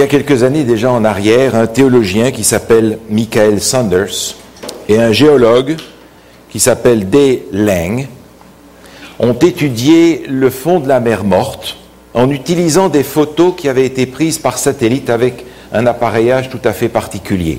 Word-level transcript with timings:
y 0.00 0.02
a 0.02 0.06
quelques 0.06 0.44
années 0.44 0.64
déjà 0.64 0.90
en 0.90 1.04
arrière, 1.04 1.54
un 1.54 1.66
théologien 1.66 2.30
qui 2.30 2.42
s'appelle 2.42 2.98
Michael 3.10 3.60
Sanders 3.60 4.34
et 4.88 4.98
un 4.98 5.12
géologue 5.12 5.76
qui 6.48 6.58
s'appelle 6.58 7.10
Day 7.10 7.44
Lang 7.52 8.08
ont 9.18 9.34
étudié 9.34 10.22
le 10.26 10.48
fond 10.48 10.80
de 10.80 10.88
la 10.88 11.00
mer 11.00 11.22
morte 11.22 11.76
en 12.14 12.30
utilisant 12.30 12.88
des 12.88 13.02
photos 13.02 13.52
qui 13.54 13.68
avaient 13.68 13.84
été 13.84 14.06
prises 14.06 14.38
par 14.38 14.56
satellite 14.56 15.10
avec 15.10 15.44
un 15.70 15.84
appareillage 15.84 16.48
tout 16.48 16.62
à 16.64 16.72
fait 16.72 16.88
particulier. 16.88 17.58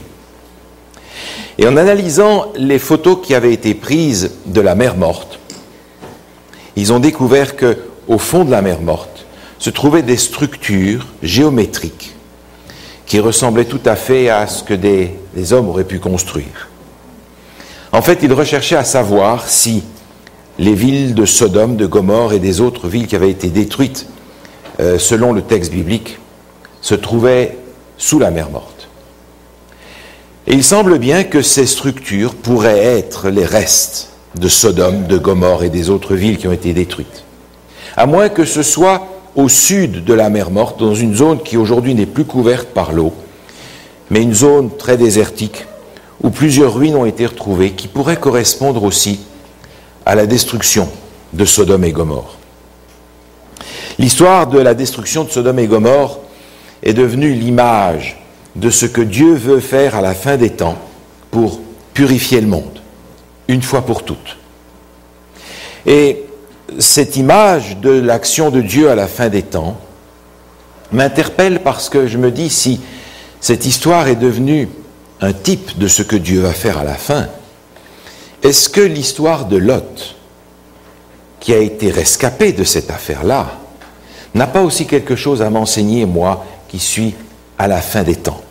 Et 1.60 1.68
en 1.68 1.78
analysant 1.78 2.48
les 2.56 2.80
photos 2.80 3.20
qui 3.22 3.36
avaient 3.36 3.54
été 3.54 3.76
prises 3.76 4.32
de 4.48 4.62
la 4.62 4.74
mer 4.74 4.98
morte, 4.98 5.38
ils 6.76 6.92
ont 6.92 7.00
découvert 7.00 7.56
que 7.56 7.78
au 8.08 8.18
fond 8.18 8.46
de 8.46 8.50
la 8.50 8.64
mer 8.64 8.82
morte 8.82 9.28
se 9.60 9.70
trouvaient 9.70 10.02
des 10.02 10.18
structures 10.18 11.06
géométriques 11.22 12.16
qui 13.12 13.20
ressemblaient 13.20 13.66
tout 13.66 13.82
à 13.84 13.98
fait 13.98 14.30
à 14.30 14.48
ce 14.48 14.64
que 14.64 14.74
des, 14.74 15.18
hommes 15.52 15.68
auraient 15.68 15.84
pu 15.84 16.00
construire. 16.00 16.70
En 17.92 18.02
fait, 18.02 18.20
ils 18.24 18.32
recherchaient 18.32 18.78
à 18.78 18.86
savoir 18.86 19.50
si 19.50 19.84
les 20.58 20.74
villes 20.74 21.14
de 21.14 21.26
Sodome, 21.26 21.76
de 21.76 21.86
Gomorre 21.86 22.32
et 22.32 22.40
des 22.40 22.62
autres 22.62 22.88
villes 22.88 23.08
qui 23.08 23.18
avaient 23.18 23.30
été 23.30 23.50
détruites 23.50 24.08
euh, 24.80 24.98
selon 24.98 25.34
le 25.34 25.42
texte 25.42 25.74
biblique 25.74 26.20
se 26.80 26.96
trouvaient 26.96 27.58
sous 27.98 28.18
la 28.18 28.32
mer 28.32 28.50
morte. 28.50 28.88
Et 30.48 30.54
il 30.54 30.64
semble 30.64 30.98
bien 30.98 31.26
que 31.26 31.42
ces 31.42 31.66
structures 31.66 32.34
pourraient 32.34 32.80
être 32.80 33.28
les 33.28 33.44
restes 33.44 34.12
de 34.40 34.48
Sodome, 34.48 35.08
de 35.08 35.18
Gomorre 35.18 35.66
et 35.66 35.70
des 35.70 35.90
autres 35.90 36.16
villes 36.16 36.38
qui 36.38 36.48
ont 36.48 36.54
été 36.54 36.72
détruites. 36.72 37.26
À 37.98 38.06
moins 38.06 38.30
que 38.30 38.46
ce 38.46 38.64
soit 38.64 39.06
au 39.36 39.50
sud 39.50 40.04
de 40.04 40.14
la 40.14 40.30
mer 40.30 40.52
morte, 40.52 40.80
dans 40.80 40.96
une 40.96 41.16
zone 41.16 41.42
qui 41.42 41.58
aujourd'hui 41.58 41.96
n'est 41.96 42.06
plus 42.06 42.26
couverte 42.26 42.70
par 42.70 42.92
l'eau, 42.92 43.14
mais 44.10 44.22
une 44.22 44.34
zone 44.34 44.76
très 44.78 44.98
désertique 44.98 45.66
où 46.22 46.30
plusieurs 46.30 46.76
ruines 46.76 46.96
ont 46.96 47.06
été 47.06 47.26
retrouvées 47.26 47.72
qui 47.72 47.88
pourraient 47.88 48.18
correspondre 48.18 48.84
aussi 48.84 49.22
à 50.06 50.16
la 50.16 50.26
destruction 50.26 50.90
de 51.34 51.46
Sodome 51.46 51.86
et 51.86 51.92
Gomorre. 51.92 52.38
L'histoire 53.98 54.48
de 54.48 54.60
la 54.60 54.74
destruction 54.74 55.24
de 55.24 55.30
Sodome 55.30 55.60
et 55.60 55.68
Gomorre 55.68 56.20
est 56.84 56.94
devenue 56.94 57.34
l'image 57.34 58.20
de 58.56 58.70
ce 58.70 58.86
que 58.86 59.02
Dieu 59.02 59.34
veut 59.34 59.60
faire 59.60 59.96
à 59.96 60.02
la 60.02 60.14
fin 60.14 60.38
des 60.38 60.50
temps 60.50 60.78
pour 61.30 61.62
purifier 61.94 62.42
le 62.42 62.48
monde, 62.48 62.82
une 63.48 63.62
fois 63.62 63.82
pour 63.82 64.04
toutes. 64.04 64.38
Et 65.86 66.26
cette 66.80 67.18
image 67.18 67.78
de 67.78 67.92
l'action 67.92 68.50
de 68.50 68.62
Dieu 68.62 68.90
à 68.90 68.96
la 68.96 69.08
fin 69.08 69.30
des 69.30 69.44
temps 69.44 69.78
m'interpelle 70.92 71.62
parce 71.62 71.90
que 71.90 72.08
je 72.08 72.18
me 72.18 72.32
dis 72.32 72.50
si 72.50 72.82
cette 73.40 73.66
histoire 73.66 74.08
est 74.08 74.16
devenue 74.16 74.70
un 75.22 75.34
type 75.34 75.78
de 75.78 75.88
ce 75.88 76.04
que 76.04 76.16
Dieu 76.16 76.42
va 76.42 76.54
faire 76.54 76.78
à 76.78 76.84
la 76.84 76.96
fin, 76.96 77.28
est-ce 78.44 78.70
que 78.70 78.82
l'histoire 78.82 79.46
de 79.46 79.58
Lot, 79.58 80.16
qui 81.40 81.54
a 81.54 81.60
été 81.60 81.92
rescapé 81.92 82.54
de 82.54 82.64
cette 82.64 82.90
affaire-là, 82.90 83.60
n'a 84.34 84.48
pas 84.48 84.62
aussi 84.62 84.88
quelque 84.88 85.16
chose 85.16 85.42
à 85.42 85.50
m'enseigner, 85.50 86.06
moi, 86.06 86.46
qui 86.68 86.80
suis 86.80 87.14
à 87.58 87.68
la 87.68 87.82
fin 87.82 88.04
des 88.04 88.16
temps? 88.16 88.42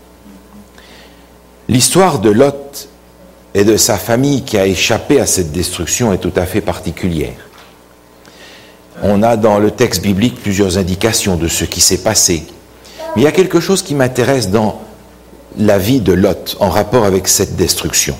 L'histoire 1.68 2.18
de 2.18 2.30
Lot 2.30 2.88
et 3.54 3.64
de 3.64 3.76
sa 3.76 3.96
famille 3.96 4.42
qui 4.42 4.58
a 4.58 4.66
échappé 4.66 5.20
à 5.20 5.26
cette 5.26 5.52
destruction 5.52 6.12
est 6.12 6.18
tout 6.18 6.32
à 6.36 6.46
fait 6.46 6.60
particulière. 6.60 7.49
On 9.02 9.22
a 9.22 9.36
dans 9.36 9.58
le 9.58 9.70
texte 9.70 10.02
biblique 10.02 10.42
plusieurs 10.42 10.78
indications 10.78 11.36
de 11.36 11.48
ce 11.48 11.64
qui 11.64 11.80
s'est 11.80 12.02
passé. 12.02 12.44
Mais 13.14 13.22
il 13.22 13.24
y 13.24 13.28
a 13.28 13.32
quelque 13.32 13.60
chose 13.60 13.82
qui 13.82 13.94
m'intéresse 13.94 14.50
dans 14.50 14.80
la 15.58 15.78
vie 15.78 16.00
de 16.00 16.12
Lot 16.12 16.56
en 16.60 16.68
rapport 16.68 17.04
avec 17.04 17.26
cette 17.28 17.56
destruction. 17.56 18.16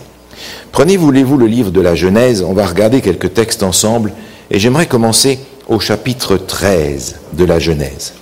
Prenez, 0.73 0.97
voulez-vous, 0.97 1.37
le 1.37 1.47
livre 1.47 1.71
de 1.71 1.81
la 1.81 1.95
Genèse, 1.95 2.43
on 2.43 2.55
va 2.55 2.67
regarder 2.67 3.01
quelques 3.01 3.35
textes 3.35 3.63
ensemble, 3.63 4.13
et 4.51 4.59
j'aimerais 4.59 4.87
commencer 4.87 5.39
au 5.69 5.79
chapitre 5.81 6.37
13 6.37 7.17
de 7.35 7.45
la 7.45 7.59
Genèse. 7.59 8.15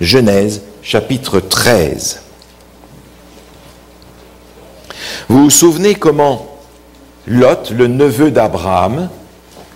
Genèse, 0.00 0.62
chapitre 0.82 1.40
13. 1.40 2.20
Vous 5.28 5.44
vous 5.44 5.50
souvenez 5.50 5.94
comment 5.94 6.46
Lot, 7.26 7.70
le 7.70 7.86
neveu 7.86 8.30
d'Abraham, 8.30 9.08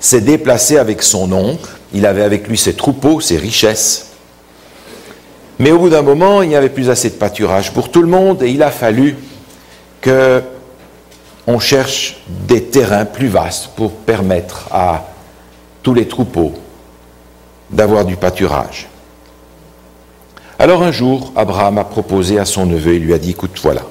s'est 0.01 0.21
déplacé 0.21 0.79
avec 0.79 1.03
son 1.03 1.33
oncle, 1.33 1.71
il 1.93 2.07
avait 2.07 2.23
avec 2.23 2.49
lui 2.49 2.59
ses 2.59 2.75
troupeaux, 2.75 3.21
ses 3.21 3.37
richesses, 3.37 4.07
mais 5.59 5.71
au 5.71 5.79
bout 5.79 5.89
d'un 5.89 6.03
moment, 6.03 6.43
il 6.43 6.51
n'y 6.51 6.57
avait 6.57 6.69
plus 6.69 6.91
assez 6.91 7.11
de 7.11 7.15
pâturage 7.15 7.73
pour 7.73 7.91
tout 7.91 8.03
le 8.03 8.09
monde 8.09 8.43
et 8.43 8.51
il 8.51 8.63
a 8.63 8.71
fallu 8.71 9.17
que 10.01 10.43
on 11.47 11.59
cherche 11.61 12.21
des 12.29 12.65
terrains 12.65 13.05
plus 13.05 13.29
vastes 13.29 13.71
pour 13.77 13.93
permettre 13.93 14.69
à 14.73 15.07
tous 15.83 15.95
les 15.95 16.09
troupeaux 16.09 16.53
d'avoir 17.71 18.05
du 18.05 18.17
pâturage. 18.17 18.89
Alors 20.59 20.83
un 20.83 20.91
jour, 20.91 21.33
Abraham 21.37 21.79
a 21.79 21.85
proposé 21.85 22.39
à 22.39 22.45
son 22.45 22.67
neveu, 22.67 22.95
il 22.95 23.05
lui 23.05 23.15
a 23.15 23.19
dit, 23.19 23.31
écoute, 23.31 23.59
voilà, 23.63 23.83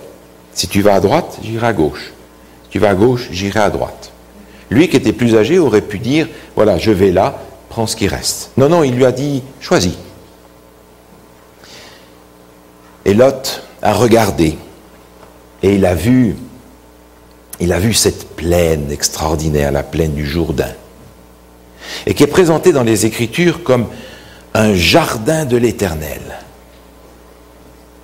si 0.53 0.67
tu 0.67 0.81
vas 0.81 0.95
à 0.95 0.99
droite, 0.99 1.37
j'irai 1.43 1.67
à 1.67 1.73
gauche. 1.73 2.11
Tu 2.69 2.79
vas 2.79 2.89
à 2.89 2.95
gauche, 2.95 3.29
j'irai 3.31 3.61
à 3.61 3.69
droite. 3.69 4.11
Lui 4.69 4.89
qui 4.89 4.97
était 4.97 5.13
plus 5.13 5.35
âgé 5.35 5.59
aurait 5.59 5.81
pu 5.81 5.99
dire, 5.99 6.27
voilà, 6.55 6.77
je 6.77 6.91
vais 6.91 7.11
là, 7.11 7.39
prends 7.69 7.87
ce 7.87 7.95
qui 7.95 8.07
reste. 8.07 8.51
Non, 8.57 8.69
non, 8.69 8.83
il 8.83 8.95
lui 8.95 9.05
a 9.05 9.11
dit, 9.11 9.43
choisis. 9.59 9.95
Et 13.05 13.13
Lot 13.13 13.61
a 13.81 13.93
regardé 13.93 14.57
et 15.61 15.75
il 15.75 15.85
a 15.85 15.93
vu 15.93 16.35
il 17.59 17.71
a 17.71 17.79
vu 17.79 17.93
cette 17.93 18.35
plaine 18.35 18.91
extraordinaire, 18.91 19.71
la 19.71 19.83
plaine 19.83 20.13
du 20.13 20.25
Jourdain, 20.25 20.73
et 22.05 22.13
qui 22.13 22.23
est 22.23 22.27
présentée 22.27 22.73
dans 22.73 22.83
les 22.83 23.05
Écritures 23.05 23.63
comme 23.63 23.87
un 24.53 24.73
jardin 24.73 25.45
de 25.45 25.55
l'Éternel. 25.55 26.21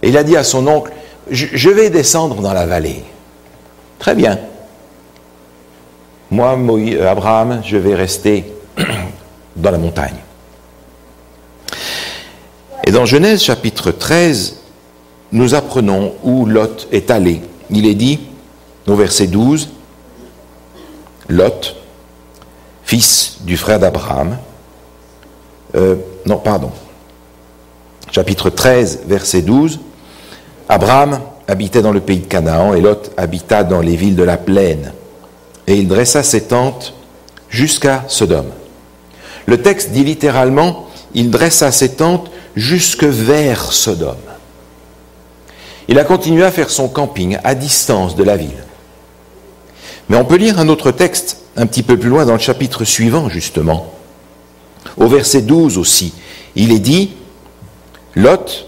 Et 0.02 0.10
il 0.10 0.18
a 0.18 0.24
dit 0.24 0.38
à 0.38 0.44
son 0.44 0.68
oncle, 0.68 0.92
je 1.30 1.70
vais 1.70 1.90
descendre 1.90 2.42
dans 2.42 2.54
la 2.54 2.66
vallée. 2.66 3.04
Très 4.00 4.16
bien. 4.16 4.40
Moi, 6.31 6.58
Abraham, 7.06 7.62
je 7.66 7.75
vais 7.75 7.94
rester 7.94 8.46
dans 9.58 9.69
la 9.69 9.78
montagne. 9.78 10.16
Et 12.86 12.92
dans 12.92 13.06
Genèse 13.06 13.44
chapitre 13.44 13.92
13, 13.92 14.56
nous 15.34 15.56
apprenons 15.56 16.14
où 16.24 16.46
Lot 16.46 16.88
est 16.94 17.12
allé. 17.12 17.42
Il 17.69 17.86
est 17.86 17.96
dit, 17.96 18.22
au 18.88 18.96
verset 18.96 19.28
12, 19.28 19.69
Lot, 21.28 21.75
fils 22.84 23.40
du 23.42 23.58
frère 23.58 23.80
d'Abraham, 23.80 24.38
euh, 25.75 25.96
non, 26.25 26.38
pardon, 26.38 26.72
chapitre 28.09 28.50
13, 28.50 29.02
verset 29.06 29.42
12, 29.42 29.81
Abraham 30.69 31.19
habitait 31.46 31.81
dans 31.81 31.92
le 31.92 32.00
pays 32.00 32.19
de 32.19 32.28
Canaan 32.28 32.74
et 32.74 32.80
Lot 32.80 33.12
habita 33.18 33.66
dans 33.66 33.81
les 33.81 33.98
villes 33.98 34.16
de 34.16 34.24
la 34.24 34.38
plaine. 34.38 34.94
Et 35.72 35.78
il 35.78 35.88
dressa 35.88 36.22
ses 36.22 36.42
tentes 36.42 36.94
jusqu'à 37.50 38.04
Sodome. 38.09 38.52
Le 39.46 39.62
texte 39.62 39.92
dit 39.92 40.04
littéralement, 40.04 40.90
il 41.14 41.32
dressa 41.32 41.72
ses 41.72 41.94
tentes 41.94 42.30
jusque 42.58 43.06
vers 43.06 43.72
Sodome. 43.72 44.18
Il 45.88 45.98
a 45.98 46.04
continué 46.04 46.44
à 46.44 46.52
faire 46.52 46.70
son 46.70 46.90
camping 46.90 47.38
à 47.46 47.56
distance 47.56 48.18
de 48.18 48.24
la 48.26 48.36
ville. 48.36 48.66
Mais 50.10 50.18
on 50.18 50.26
peut 50.26 50.36
lire 50.36 50.60
un 50.60 50.68
autre 50.68 50.92
texte 50.92 51.38
un 51.56 51.68
petit 51.68 51.84
peu 51.84 51.98
plus 51.98 52.10
loin 52.10 52.26
dans 52.26 52.34
le 52.34 52.40
chapitre 52.40 52.84
suivant, 52.84 53.30
justement. 53.30 53.94
Au 54.98 55.08
verset 55.08 55.42
12 55.42 55.78
aussi, 55.78 56.13
il 56.57 56.74
est 56.74 56.80
dit, 56.80 57.12
Lot, 58.16 58.68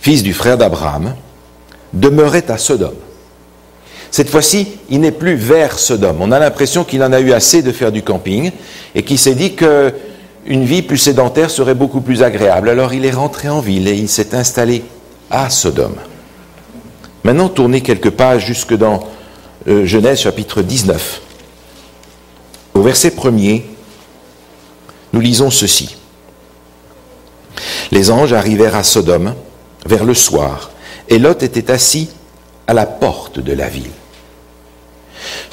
fils 0.00 0.24
du 0.24 0.32
frère 0.32 0.58
d'Abraham, 0.58 1.14
demeurait 1.92 2.50
à 2.50 2.58
Sodome. 2.58 3.03
Cette 4.14 4.30
fois-ci, 4.30 4.68
il 4.90 5.00
n'est 5.00 5.10
plus 5.10 5.34
vers 5.34 5.76
Sodome. 5.76 6.18
On 6.20 6.30
a 6.30 6.38
l'impression 6.38 6.84
qu'il 6.84 7.02
en 7.02 7.12
a 7.12 7.18
eu 7.18 7.32
assez 7.32 7.62
de 7.62 7.72
faire 7.72 7.90
du 7.90 8.04
camping 8.04 8.52
et 8.94 9.02
qu'il 9.02 9.18
s'est 9.18 9.34
dit 9.34 9.56
qu'une 9.56 10.64
vie 10.64 10.82
plus 10.82 10.98
sédentaire 10.98 11.50
serait 11.50 11.74
beaucoup 11.74 12.00
plus 12.00 12.22
agréable. 12.22 12.68
Alors 12.68 12.94
il 12.94 13.04
est 13.06 13.10
rentré 13.10 13.48
en 13.48 13.58
ville 13.58 13.88
et 13.88 13.94
il 13.94 14.08
s'est 14.08 14.36
installé 14.36 14.84
à 15.32 15.50
Sodome. 15.50 15.96
Maintenant, 17.24 17.48
tournez 17.48 17.80
quelques 17.80 18.10
pages 18.10 18.46
jusque 18.46 18.76
dans 18.76 19.00
euh, 19.66 19.84
Genèse 19.84 20.20
chapitre 20.20 20.62
19. 20.62 21.20
Au 22.74 22.82
verset 22.82 23.10
premier, 23.10 23.66
nous 25.12 25.18
lisons 25.18 25.50
ceci. 25.50 25.96
Les 27.90 28.12
anges 28.12 28.32
arrivèrent 28.32 28.76
à 28.76 28.84
Sodome 28.84 29.34
vers 29.86 30.04
le 30.04 30.14
soir, 30.14 30.70
et 31.08 31.18
Lot 31.18 31.42
était 31.42 31.72
assis 31.72 32.10
à 32.68 32.74
la 32.74 32.86
porte 32.86 33.40
de 33.40 33.52
la 33.52 33.68
ville. 33.68 33.90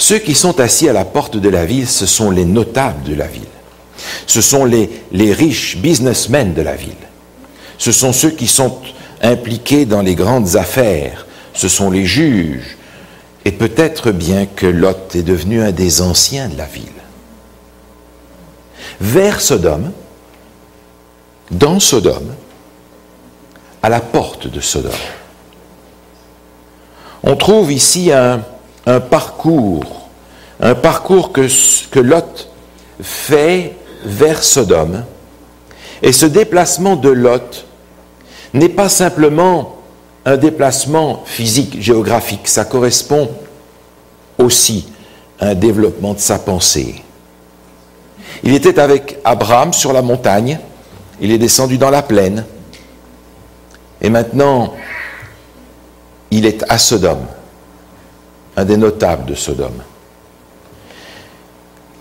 Ceux 0.01 0.17
qui 0.17 0.33
sont 0.33 0.59
assis 0.59 0.89
à 0.89 0.93
la 0.93 1.05
porte 1.05 1.37
de 1.37 1.47
la 1.47 1.63
ville, 1.63 1.87
ce 1.87 2.07
sont 2.07 2.31
les 2.31 2.43
notables 2.43 3.03
de 3.03 3.13
la 3.13 3.27
ville. 3.27 3.43
Ce 4.25 4.41
sont 4.41 4.65
les, 4.65 4.89
riches 5.13 5.77
businessmen 5.77 6.55
de 6.55 6.63
la 6.63 6.75
ville. 6.75 6.95
Ce 7.77 7.91
sont 7.91 8.11
ceux 8.11 8.31
qui 8.31 8.47
sont 8.47 8.79
impliqués 9.21 9.85
dans 9.85 10.01
les 10.01 10.15
grandes 10.15 10.55
affaires, 10.55 11.27
ce 11.53 11.67
sont 11.67 11.91
les 11.91 12.07
juges, 12.07 12.77
et 13.45 13.51
peut-être 13.51 14.11
bien 14.11 14.47
que 14.47 14.65
Lot 14.65 15.15
est 15.15 15.21
devenu 15.21 15.61
un 15.61 15.71
des 15.71 16.01
anciens 16.01 16.49
de 16.49 16.57
la 16.57 16.65
ville. 16.65 16.87
Vers 18.99 19.39
Sodome, 19.39 19.91
dans 21.51 21.79
Sodome, 21.79 22.33
à 23.83 23.89
la 23.89 23.99
porte 23.99 24.47
de 24.47 24.61
Sodome. 24.61 24.91
On 27.21 27.35
trouve 27.35 27.71
ici 27.71 28.11
un, 28.11 28.41
parcours, 29.09 30.09
un 30.59 30.75
parcours 30.75 31.31
que 31.31 31.99
Lot 31.99 32.49
fait 33.01 33.75
vers 34.03 34.43
Sodome. 34.43 35.05
Et 36.01 36.11
ce 36.11 36.25
déplacement 36.25 36.95
de 36.95 37.09
Lot 37.09 37.65
n'est 38.53 38.69
pas 38.69 38.89
simplement 38.89 39.77
un 40.25 40.37
déplacement 40.37 41.23
physique, 41.25 41.81
géographique, 41.81 42.47
ça 42.47 42.65
correspond 42.65 43.29
aussi 44.37 44.87
à 45.39 45.47
un 45.47 45.55
développement 45.55 46.13
de 46.13 46.19
sa 46.19 46.37
pensée. 46.37 47.03
Il 48.43 48.53
était 48.53 48.79
avec 48.79 49.19
Abraham 49.23 49.73
sur 49.73 49.93
la 49.93 50.01
montagne, 50.01 50.59
il 51.19 51.31
est 51.31 51.37
descendu 51.37 51.77
dans 51.77 51.89
la 51.89 52.01
plaine, 52.01 52.45
et 54.01 54.09
maintenant 54.09 54.73
il 56.31 56.45
est 56.45 56.63
à 56.69 56.77
Sodome, 56.77 57.25
un 58.57 58.65
des 58.65 58.77
notables 58.77 59.25
de 59.25 59.35
Sodome. 59.35 59.83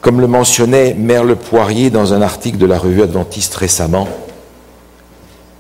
Comme 0.01 0.21
le 0.21 0.27
mentionnait 0.27 0.95
Merle 0.95 1.37
Poirier 1.37 1.91
dans 1.91 2.15
un 2.15 2.23
article 2.23 2.59
de 2.59 2.67
la 2.67 2.79
revue 2.79 3.03
adventiste 3.03 3.55
récemment, 3.55 4.09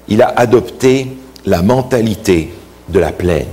il 0.09 0.23
a 0.23 0.29
adopté 0.29 1.17
la 1.47 1.63
mentalité 1.63 2.53
de 2.89 2.99
la 2.99 3.13
plaine. 3.13 3.47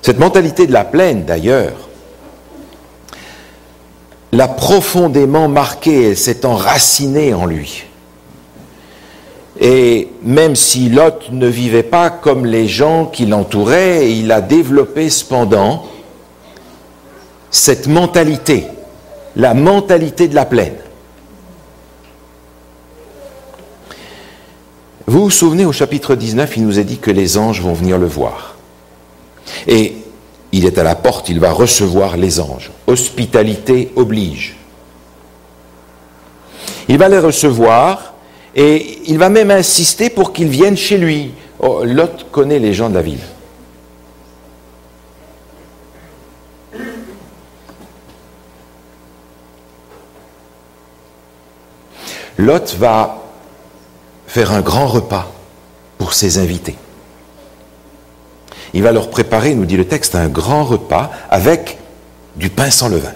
Cette 0.00 0.18
mentalité 0.18 0.66
de 0.66 0.72
la 0.72 0.84
plaine, 0.84 1.24
d'ailleurs, 1.24 1.88
l'a 4.32 4.48
profondément 4.48 5.48
marqué, 5.48 6.10
elle 6.10 6.16
s'est 6.16 6.46
enracinée 6.46 7.34
en 7.34 7.46
lui. 7.46 7.84
Et 9.60 10.08
même 10.22 10.56
si 10.56 10.88
Lot 10.88 11.30
ne 11.30 11.46
vivait 11.46 11.82
pas 11.82 12.10
comme 12.10 12.46
les 12.46 12.66
gens 12.66 13.06
qui 13.06 13.26
l'entouraient, 13.26 14.10
il 14.10 14.32
a 14.32 14.40
développé 14.40 15.10
cependant 15.10 15.86
cette 17.50 17.86
mentalité, 17.86 18.66
la 19.36 19.52
mentalité 19.52 20.26
de 20.26 20.34
la 20.34 20.46
plaine. 20.46 20.76
Vous 25.06 25.24
vous 25.24 25.30
souvenez 25.30 25.66
au 25.66 25.72
chapitre 25.72 26.14
19, 26.14 26.56
il 26.56 26.64
nous 26.64 26.78
est 26.78 26.84
dit 26.84 26.96
que 26.96 27.10
les 27.10 27.36
anges 27.36 27.60
vont 27.60 27.74
venir 27.74 27.98
le 27.98 28.06
voir. 28.06 28.56
Et 29.66 29.96
il 30.52 30.64
est 30.64 30.78
à 30.78 30.82
la 30.82 30.94
porte, 30.94 31.28
il 31.28 31.40
va 31.40 31.52
recevoir 31.52 32.16
les 32.16 32.40
anges. 32.40 32.70
Hospitalité 32.86 33.92
oblige. 33.96 34.56
Il 36.88 36.96
va 36.96 37.08
les 37.08 37.18
recevoir 37.18 38.11
et 38.54 39.00
il 39.06 39.18
va 39.18 39.28
même 39.28 39.50
insister 39.50 40.10
pour 40.10 40.32
qu'ils 40.32 40.48
viennent 40.48 40.76
chez 40.76 40.98
lui. 40.98 41.32
Oh, 41.58 41.84
Lot 41.84 42.26
connaît 42.30 42.58
les 42.58 42.74
gens 42.74 42.90
de 42.90 42.94
la 42.94 43.02
ville. 43.02 43.20
Lot 52.38 52.74
va 52.78 53.22
faire 54.26 54.52
un 54.52 54.60
grand 54.60 54.86
repas 54.86 55.30
pour 55.98 56.14
ses 56.14 56.38
invités. 56.38 56.76
Il 58.74 58.82
va 58.82 58.92
leur 58.92 59.10
préparer, 59.10 59.54
nous 59.54 59.66
dit 59.66 59.76
le 59.76 59.86
texte, 59.86 60.14
un 60.14 60.28
grand 60.28 60.64
repas 60.64 61.10
avec 61.30 61.78
du 62.36 62.48
pain 62.50 62.70
sans 62.70 62.88
levain. 62.88 63.12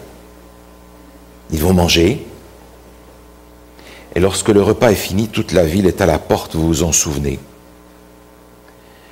Ils 1.50 1.60
vont 1.60 1.72
manger. 1.72 2.26
Et 4.16 4.18
lorsque 4.18 4.48
le 4.48 4.62
repas 4.62 4.92
est 4.92 4.94
fini, 4.94 5.28
toute 5.28 5.52
la 5.52 5.62
ville 5.62 5.86
est 5.86 6.00
à 6.00 6.06
la 6.06 6.18
porte, 6.18 6.56
vous 6.56 6.66
vous 6.66 6.82
en 6.84 6.92
souvenez. 6.92 7.38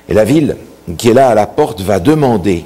Et 0.09 0.15
la 0.15 0.23
ville 0.23 0.57
qui 0.97 1.09
est 1.09 1.13
là 1.13 1.29
à 1.29 1.35
la 1.35 1.45
porte 1.45 1.81
va 1.81 1.99
demander 1.99 2.65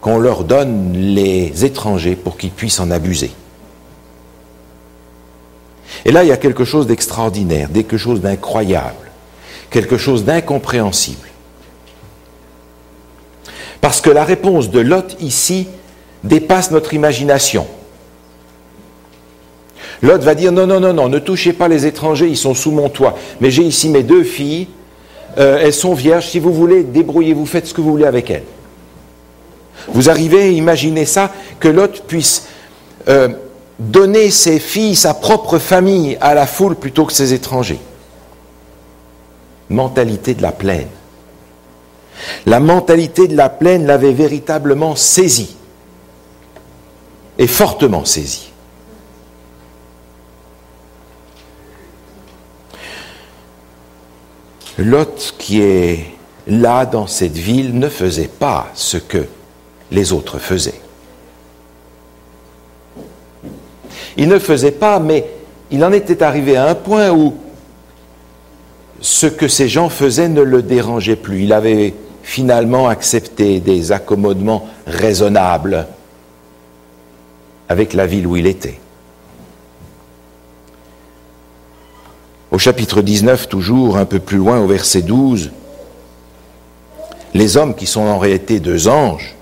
qu'on 0.00 0.18
leur 0.18 0.42
donne 0.42 0.92
les 0.94 1.64
étrangers 1.64 2.16
pour 2.16 2.36
qu'ils 2.36 2.50
puissent 2.50 2.80
en 2.80 2.90
abuser. 2.90 3.30
Et 6.04 6.10
là, 6.10 6.24
il 6.24 6.28
y 6.28 6.32
a 6.32 6.36
quelque 6.36 6.64
chose 6.64 6.88
d'extraordinaire, 6.88 7.68
quelque 7.72 7.98
chose 7.98 8.20
d'incroyable, 8.20 9.12
quelque 9.70 9.98
chose 9.98 10.24
d'incompréhensible. 10.24 11.28
Parce 13.80 14.00
que 14.00 14.10
la 14.10 14.24
réponse 14.24 14.70
de 14.70 14.80
Lot 14.80 15.16
ici 15.20 15.68
dépasse 16.24 16.72
notre 16.72 16.94
imagination. 16.94 17.68
Lot 20.02 20.18
va 20.22 20.34
dire 20.34 20.50
non, 20.50 20.66
non, 20.66 20.80
non, 20.80 20.92
non, 20.92 21.08
ne 21.08 21.18
touchez 21.18 21.52
pas 21.52 21.68
les 21.68 21.86
étrangers, 21.86 22.28
ils 22.28 22.36
sont 22.36 22.54
sous 22.54 22.72
mon 22.72 22.88
toit. 22.88 23.16
Mais 23.40 23.50
j'ai 23.50 23.62
ici 23.62 23.88
mes 23.88 24.02
deux 24.02 24.24
filles, 24.24 24.68
euh, 25.38 25.60
elles 25.62 25.72
sont 25.72 25.94
vierges, 25.94 26.28
si 26.28 26.40
vous 26.40 26.52
voulez, 26.52 26.82
débrouillez-vous, 26.82 27.46
faites 27.46 27.66
ce 27.66 27.74
que 27.74 27.80
vous 27.80 27.92
voulez 27.92 28.04
avec 28.04 28.30
elles. 28.30 28.44
Vous 29.88 30.10
arrivez 30.10 30.42
à 30.42 30.48
imaginer 30.48 31.06
ça, 31.06 31.30
que 31.60 31.68
Lot 31.68 32.02
puisse 32.06 32.48
euh, 33.08 33.28
donner 33.78 34.30
ses 34.30 34.58
filles, 34.58 34.96
sa 34.96 35.14
propre 35.14 35.58
famille 35.58 36.18
à 36.20 36.34
la 36.34 36.46
foule 36.46 36.74
plutôt 36.74 37.04
que 37.04 37.12
ses 37.12 37.32
étrangers. 37.32 37.80
Mentalité 39.70 40.34
de 40.34 40.42
la 40.42 40.52
plaine. 40.52 40.88
La 42.46 42.60
mentalité 42.60 43.26
de 43.26 43.36
la 43.36 43.48
plaine 43.48 43.86
l'avait 43.86 44.12
véritablement 44.12 44.96
saisi, 44.96 45.56
et 47.38 47.46
fortement 47.46 48.04
saisi. 48.04 48.51
Lot 54.78 55.34
qui 55.38 55.60
est 55.60 56.06
là 56.46 56.86
dans 56.86 57.06
cette 57.06 57.36
ville 57.36 57.78
ne 57.78 57.88
faisait 57.88 58.28
pas 58.28 58.68
ce 58.74 58.96
que 58.96 59.26
les 59.90 60.12
autres 60.12 60.38
faisaient. 60.38 60.80
Il 64.16 64.28
ne 64.28 64.38
faisait 64.38 64.72
pas, 64.72 64.98
mais 64.98 65.26
il 65.70 65.84
en 65.84 65.92
était 65.92 66.22
arrivé 66.22 66.56
à 66.56 66.68
un 66.68 66.74
point 66.74 67.10
où 67.10 67.34
ce 69.00 69.26
que 69.26 69.48
ces 69.48 69.68
gens 69.68 69.88
faisaient 69.88 70.28
ne 70.28 70.42
le 70.42 70.62
dérangeait 70.62 71.16
plus. 71.16 71.42
Il 71.42 71.52
avait 71.52 71.94
finalement 72.22 72.88
accepté 72.88 73.60
des 73.60 73.92
accommodements 73.92 74.68
raisonnables 74.86 75.86
avec 77.68 77.94
la 77.94 78.06
ville 78.06 78.26
où 78.26 78.36
il 78.36 78.46
était. 78.46 78.78
Au 82.52 82.58
chapitre 82.58 83.00
19, 83.00 83.48
toujours 83.48 83.96
un 83.96 84.04
peu 84.04 84.18
plus 84.18 84.36
loin, 84.36 84.60
au 84.60 84.66
verset 84.66 85.00
12, 85.00 85.50
les 87.32 87.56
hommes 87.56 87.74
qui 87.74 87.86
sont 87.86 88.02
en 88.02 88.18
réalité 88.18 88.60
deux 88.60 88.88
anges 88.88 89.34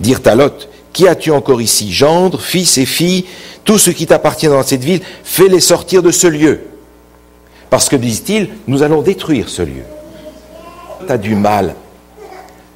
dirent 0.00 0.20
à 0.26 0.34
Lot, 0.34 0.68
Qui 0.92 1.08
as-tu 1.08 1.30
encore 1.30 1.62
ici 1.62 1.92
Gendre, 1.92 2.40
fils 2.40 2.76
et 2.76 2.84
filles 2.84 3.24
tout 3.64 3.78
ce 3.78 3.90
qui 3.90 4.06
t'appartient 4.06 4.48
dans 4.48 4.62
cette 4.62 4.84
ville, 4.84 5.00
fais-les 5.24 5.60
sortir 5.60 6.02
de 6.02 6.10
ce 6.10 6.26
lieu. 6.26 6.60
Parce 7.70 7.88
que, 7.88 7.96
disent-ils, 7.96 8.50
nous 8.66 8.82
allons 8.82 9.00
détruire 9.00 9.48
ce 9.48 9.62
lieu. 9.62 9.84
Lot 11.00 11.10
a 11.10 11.16
du 11.16 11.34
mal. 11.34 11.74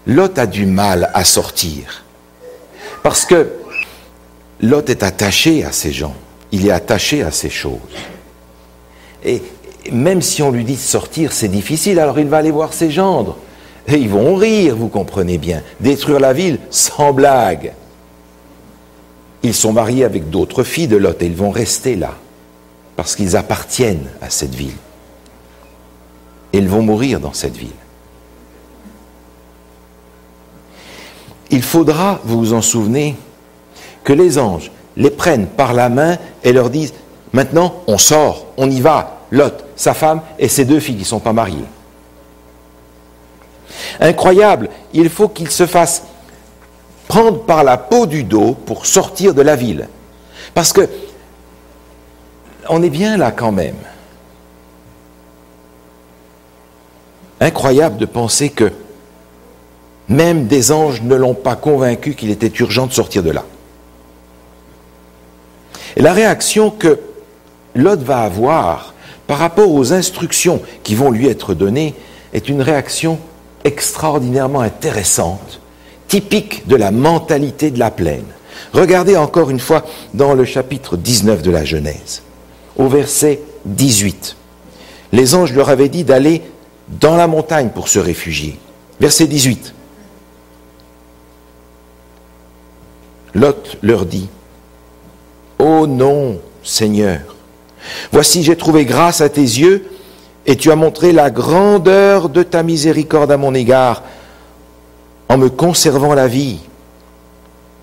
Lot 0.07 0.39
a 0.39 0.47
du 0.47 0.65
mal 0.67 1.11
à 1.13 1.25
sortir. 1.25 2.05
Parce 3.03 3.25
que 3.27 3.51
Lot 4.61 4.89
est 4.89 5.03
attaché 5.03 5.65
à 5.65 5.73
ces 5.73 5.93
gens. 5.93 6.15
Il 6.53 6.67
est 6.67 6.71
attaché 6.71 7.23
à 7.23 7.31
ces 7.31 7.51
choses. 7.51 7.81
Et 9.25 9.43
même 9.93 10.23
si 10.23 10.43
on 10.43 10.51
lui 10.51 10.65
dit 10.65 10.75
de 10.75 10.79
sortir, 10.79 11.33
c'est 11.33 11.49
difficile, 11.49 11.99
alors 11.99 12.19
il 12.19 12.27
va 12.27 12.39
aller 12.39 12.51
voir 12.51 12.73
ses 12.73 12.91
gendres. 12.91 13.37
Et 13.87 13.97
ils 13.97 14.09
vont 14.09 14.35
rire, 14.35 14.77
vous 14.77 14.89
comprenez 14.89 15.39
bien. 15.39 15.63
Détruire 15.81 16.21
la 16.21 16.33
ville, 16.33 16.59
sans 16.71 17.13
blague. 17.13 17.73
Ils 19.43 19.55
sont 19.55 19.73
mariés 19.73 20.05
avec 20.05 20.31
d'autres 20.31 20.63
filles 20.63 20.89
de 20.89 20.97
Lot 20.97 21.21
et 21.21 21.27
ils 21.27 21.37
vont 21.37 21.51
rester 21.51 21.97
là 21.97 22.15
parce 22.97 23.15
qu'ils 23.15 23.37
appartiennent 23.37 24.07
à 24.23 24.31
cette 24.31 24.55
ville. 24.55 24.77
Et 26.53 26.59
ils 26.59 26.69
vont 26.69 26.83
mourir 26.83 27.21
dans 27.21 27.35
cette 27.35 27.57
ville. 27.57 27.69
Il 31.51 31.63
faudra, 31.63 32.21
vous 32.25 32.39
vous 32.39 32.53
en 32.55 32.63
souvenez, 32.63 33.17
que 34.03 34.13
les 34.13 34.39
anges 34.39 34.71
les 34.97 35.11
prennent 35.11 35.47
par 35.47 35.75
la 35.75 35.89
main 35.89 36.17
et 36.43 36.53
leur 36.53 36.71
disent, 36.71 36.95
maintenant 37.33 37.83
on 37.87 37.99
sort, 37.99 38.47
on 38.57 38.71
y 38.71 38.81
va, 38.81 39.14
Lot, 39.35 39.65
sa 39.75 39.95
femme 39.95 40.21
et 40.39 40.47
ses 40.47 40.65
deux 40.65 40.79
filles 40.79 40.95
qui 40.95 41.01
ne 41.03 41.07
sont 41.07 41.19
pas 41.19 41.33
mariées. 41.33 41.65
Incroyable, 43.99 44.71
il 44.93 45.11
faut 45.11 45.29
qu'ils 45.29 45.51
se 45.51 45.67
fassent 45.67 46.05
prendre 47.09 47.43
par 47.43 47.65
la 47.65 47.77
peau 47.77 48.07
du 48.07 48.23
dos 48.23 48.53
pour 48.53 48.87
sortir 48.87 49.35
de 49.35 49.43
la 49.43 49.57
ville. 49.57 49.89
Parce 50.55 50.73
que 50.73 50.89
on 52.69 52.81
est 52.85 52.91
bien 52.91 53.17
là 53.17 53.33
quand 53.33 53.51
même. 53.51 53.77
Incroyable 57.41 57.97
de 57.97 58.07
penser 58.07 58.51
que 58.51 58.73
même 60.09 60.47
des 60.47 60.71
anges 60.71 61.03
ne 61.03 61.17
l'ont 61.17 61.35
pas 61.35 61.57
convaincu 61.57 62.15
qu'il 62.15 62.31
était 62.31 62.53
urgent 62.61 62.87
de 62.87 62.93
sortir 62.93 63.25
de 63.25 63.33
là. 63.33 63.43
Et 65.97 66.03
la 66.03 66.13
réaction 66.13 66.71
que 66.71 67.01
Lot 67.75 68.01
va 68.01 68.21
avoir 68.21 68.94
par 69.27 69.39
rapport 69.39 69.73
aux 69.73 69.93
instructions 69.93 70.61
qui 70.83 70.95
vont 70.95 71.11
lui 71.11 71.29
être 71.29 71.55
données 71.55 71.95
est 72.33 72.49
une 72.49 72.63
réaction 72.63 73.19
extraordinairement 73.65 74.61
intéressante, 74.61 75.61
typique 76.09 76.67
de 76.67 76.77
la 76.77 76.91
mentalité 76.91 77.71
de 77.71 77.79
la 77.79 77.91
plaine. 77.91 78.27
Regardez 78.73 79.17
encore 79.17 79.51
une 79.51 79.61
fois 79.61 79.85
dans 80.13 80.35
le 80.35 80.45
chapitre 80.45 80.97
19 80.97 81.43
de 81.43 81.51
la 81.51 81.65
Genèse, 81.65 82.23
au 82.77 82.89
verset 82.89 83.41
18. 83.65 84.37
Les 85.13 85.35
anges 85.35 85.53
leur 85.53 85.71
avaient 85.71 85.89
dit 85.89 86.05
d'aller 86.05 86.43
dans 86.89 87.17
la 87.17 87.27
montagne 87.27 87.71
pour 87.71 87.89
se 87.89 87.99
réfugier. 87.99 88.59
Verset 89.01 89.27
18. 89.27 89.75
Lot 93.35 93.77
leur 93.83 94.07
dit, 94.07 94.29
Oh 95.59 95.87
non, 95.87 96.39
Seigneur, 96.63 97.34
voici 98.13 98.43
j'ai 98.43 98.57
trouvé 98.57 98.85
grâce 98.85 99.21
à 99.21 99.29
tes 99.29 99.41
yeux, 99.41 99.87
et 100.47 100.57
tu 100.57 100.71
as 100.71 100.77
montré 100.77 101.13
la 101.13 101.31
grandeur 101.31 102.29
de 102.29 102.43
ta 102.43 102.63
miséricorde 102.63 103.33
à 103.33 103.37
mon 103.37 103.55
égard, 103.55 104.03
en 105.29 105.39
me 105.39 105.49
conservant 105.49 106.15
la 106.15 106.29
vie. 106.29 106.61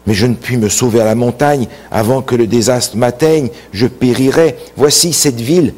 Mais 0.08 0.13
je 0.13 0.25
ne 0.25 0.36
puis 0.36 0.58
me 0.58 0.70
sauver 0.70 1.01
à 1.01 1.05
la 1.05 1.15
montagne 1.15 1.67
avant 1.91 2.22
que 2.22 2.36
le 2.36 2.48
désastre 2.48 2.98
m'atteigne, 2.98 3.50
je 3.72 3.88
périrai. 3.88 4.58
Voici 4.75 5.13
cette 5.13 5.39
ville 5.39 5.74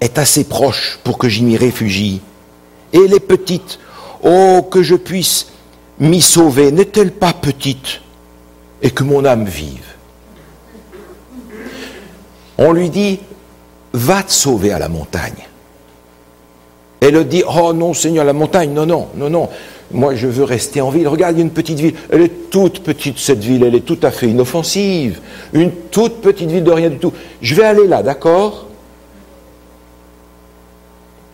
est 0.00 0.18
assez 0.18 0.44
proche 0.44 0.98
pour 1.04 1.18
que 1.18 1.28
j'y 1.28 1.44
m'y 1.44 1.56
réfugie. 1.56 2.20
Et 2.92 2.98
elle 2.98 3.14
est 3.14 3.20
petite. 3.20 3.78
Oh, 4.22 4.66
que 4.68 4.82
je 4.82 4.96
puisse 4.96 5.48
m'y 6.00 6.20
sauver. 6.20 6.72
N'est-elle 6.72 7.12
pas 7.12 7.32
petite 7.32 8.00
Et 8.82 8.90
que 8.90 9.04
mon 9.04 9.24
âme 9.24 9.44
vive? 9.44 9.94
On 12.58 12.72
lui 12.72 12.90
dit, 12.90 13.20
va 13.96 14.22
te 14.22 14.32
sauver 14.32 14.72
à 14.72 14.78
la 14.78 14.88
montagne. 14.88 15.48
Elle 17.00 17.26
dit, 17.26 17.42
oh 17.48 17.72
non 17.72 17.94
Seigneur, 17.94 18.24
la 18.24 18.32
montagne, 18.32 18.72
non, 18.72 18.86
non, 18.86 19.08
non, 19.16 19.30
non. 19.30 19.48
Moi, 19.92 20.14
je 20.14 20.26
veux 20.26 20.44
rester 20.44 20.80
en 20.80 20.90
ville. 20.90 21.08
Regarde, 21.08 21.36
il 21.36 21.38
y 21.38 21.42
a 21.42 21.44
une 21.44 21.50
petite 21.50 21.78
ville. 21.78 21.94
Elle 22.10 22.22
est 22.22 22.50
toute 22.50 22.82
petite, 22.82 23.18
cette 23.18 23.38
ville. 23.38 23.62
Elle 23.62 23.74
est 23.74 23.84
tout 23.84 23.98
à 24.02 24.10
fait 24.10 24.28
inoffensive. 24.28 25.20
Une 25.52 25.70
toute 25.70 26.20
petite 26.20 26.50
ville 26.50 26.64
de 26.64 26.70
rien 26.70 26.90
du 26.90 26.98
tout. 26.98 27.12
Je 27.40 27.54
vais 27.54 27.64
aller 27.64 27.86
là, 27.86 28.02
d'accord? 28.02 28.66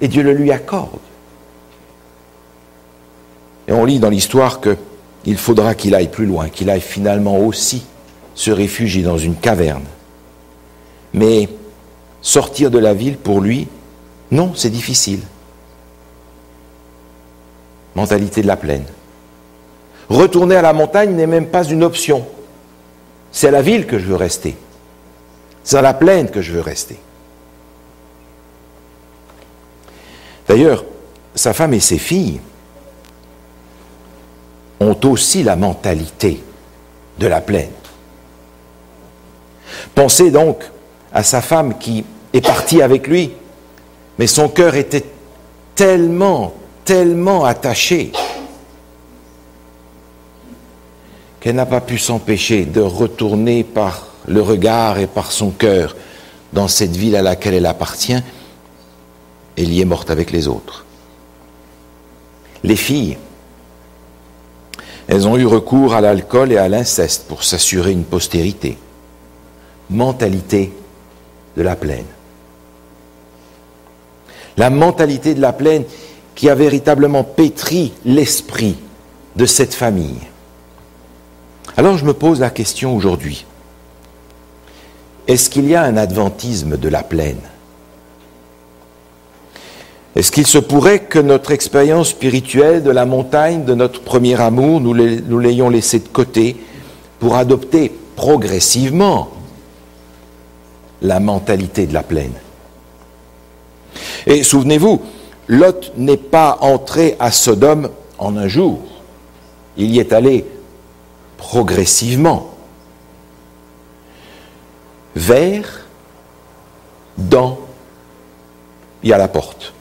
Et 0.00 0.08
Dieu 0.08 0.22
le 0.22 0.32
lui 0.32 0.52
accorde. 0.52 1.00
Et 3.66 3.72
on 3.72 3.84
lit 3.84 3.98
dans 3.98 4.10
l'histoire 4.10 4.60
qu'il 4.60 5.38
faudra 5.38 5.74
qu'il 5.74 5.94
aille 5.94 6.10
plus 6.10 6.26
loin, 6.26 6.48
qu'il 6.48 6.68
aille 6.68 6.80
finalement 6.80 7.38
aussi 7.38 7.84
se 8.34 8.50
réfugier 8.50 9.02
dans 9.02 9.18
une 9.18 9.36
caverne. 9.36 9.84
Mais 11.14 11.48
sortir 12.22 12.70
de 12.70 12.78
la 12.78 12.94
ville, 12.94 13.18
pour 13.18 13.40
lui, 13.40 13.68
non, 14.30 14.52
c'est 14.54 14.70
difficile 14.70 15.20
mentalité 17.94 18.42
de 18.42 18.46
la 18.46 18.56
plaine. 18.56 18.84
Retourner 20.08 20.56
à 20.56 20.62
la 20.62 20.72
montagne 20.72 21.14
n'est 21.14 21.26
même 21.26 21.46
pas 21.46 21.64
une 21.64 21.84
option. 21.84 22.26
C'est 23.30 23.48
à 23.48 23.50
la 23.50 23.62
ville 23.62 23.86
que 23.86 23.98
je 23.98 24.06
veux 24.06 24.16
rester. 24.16 24.56
C'est 25.64 25.76
à 25.76 25.82
la 25.82 25.94
plaine 25.94 26.30
que 26.30 26.42
je 26.42 26.52
veux 26.52 26.60
rester. 26.60 26.98
D'ailleurs, 30.48 30.84
sa 31.34 31.52
femme 31.52 31.72
et 31.72 31.80
ses 31.80 31.98
filles 31.98 32.40
ont 34.80 34.98
aussi 35.04 35.42
la 35.42 35.56
mentalité 35.56 36.42
de 37.18 37.26
la 37.26 37.40
plaine. 37.40 37.70
Pensez 39.94 40.30
donc 40.30 40.64
à 41.12 41.22
sa 41.22 41.42
femme 41.42 41.78
qui 41.78 42.04
est 42.32 42.40
partie 42.40 42.82
avec 42.82 43.06
lui, 43.06 43.32
mais 44.18 44.26
son 44.26 44.48
cœur 44.48 44.74
était 44.74 45.04
tellement, 45.74 46.54
tellement 46.84 47.44
attachée 47.44 48.12
qu'elle 51.40 51.56
n'a 51.56 51.66
pas 51.66 51.80
pu 51.80 51.98
s'empêcher 51.98 52.64
de 52.64 52.80
retourner 52.80 53.64
par 53.64 54.08
le 54.26 54.40
regard 54.40 54.98
et 54.98 55.08
par 55.08 55.32
son 55.32 55.50
cœur 55.50 55.96
dans 56.52 56.68
cette 56.68 56.96
ville 56.96 57.16
à 57.16 57.22
laquelle 57.22 57.54
elle 57.54 57.66
appartient, 57.66 58.22
elle 59.56 59.72
y 59.72 59.80
est 59.80 59.86
morte 59.86 60.10
avec 60.10 60.30
les 60.30 60.46
autres. 60.46 60.84
Les 62.62 62.76
filles, 62.76 63.18
elles 65.08 65.26
ont 65.26 65.36
eu 65.36 65.46
recours 65.46 65.94
à 65.94 66.00
l'alcool 66.00 66.52
et 66.52 66.58
à 66.58 66.68
l'inceste 66.68 67.26
pour 67.26 67.42
s'assurer 67.42 67.90
une 67.90 68.04
postérité. 68.04 68.78
Mentalité 69.90 70.72
de 71.56 71.62
la 71.62 71.76
plaine. 71.76 72.06
La 74.56 74.70
mentalité 74.70 75.34
de 75.34 75.40
la 75.40 75.52
plaine 75.52 75.84
qui 76.34 76.48
a 76.48 76.54
véritablement 76.54 77.24
pétri 77.24 77.92
l'esprit 78.04 78.76
de 79.36 79.46
cette 79.46 79.74
famille. 79.74 80.18
Alors 81.76 81.96
je 81.96 82.04
me 82.04 82.14
pose 82.14 82.40
la 82.40 82.50
question 82.50 82.96
aujourd'hui. 82.96 83.46
Est-ce 85.26 85.48
qu'il 85.48 85.68
y 85.68 85.74
a 85.74 85.82
un 85.82 85.96
adventisme 85.96 86.76
de 86.76 86.88
la 86.88 87.02
plaine? 87.02 87.40
Est-ce 90.14 90.30
qu'il 90.30 90.46
se 90.46 90.58
pourrait 90.58 91.00
que 91.00 91.18
notre 91.18 91.52
expérience 91.52 92.08
spirituelle 92.10 92.82
de 92.82 92.90
la 92.90 93.06
montagne, 93.06 93.64
de 93.64 93.74
notre 93.74 94.02
premier 94.02 94.38
amour, 94.38 94.80
nous 94.80 94.92
l'ayons 95.38 95.70
laissé 95.70 96.00
de 96.00 96.08
côté 96.08 96.56
pour 97.18 97.36
adopter 97.36 97.90
progressivement 98.16 99.30
la 101.02 101.20
mentalité 101.20 101.86
de 101.86 101.92
la 101.92 102.02
plaine 102.02 102.32
Et 104.26 104.42
souvenez-vous, 104.42 105.02
Lot 105.48 105.92
n'est 105.96 106.16
pas 106.16 106.58
entré 106.60 107.16
à 107.18 107.30
Sodome 107.30 107.90
en 108.18 108.36
un 108.36 108.48
jour. 108.48 108.80
Il 109.76 109.90
y 109.90 109.98
est 109.98 110.12
allé 110.12 110.46
progressivement. 111.36 112.54
Vers, 115.14 115.86
dans, 117.18 117.58
il 119.02 119.10
y 119.10 119.12
a 119.12 119.18
la 119.18 119.28
porte. 119.28 119.74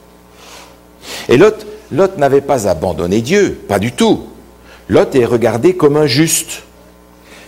Et 1.28 1.36
Lot, 1.36 1.64
Lot 1.92 2.18
n'avait 2.18 2.40
pas 2.40 2.68
abandonné 2.68 3.22
Dieu, 3.22 3.60
pas 3.68 3.78
du 3.78 3.92
tout. 3.92 4.26
Lot 4.88 5.14
est 5.14 5.24
regardé 5.24 5.76
comme 5.76 5.96
un 5.96 6.06
juste. 6.06 6.64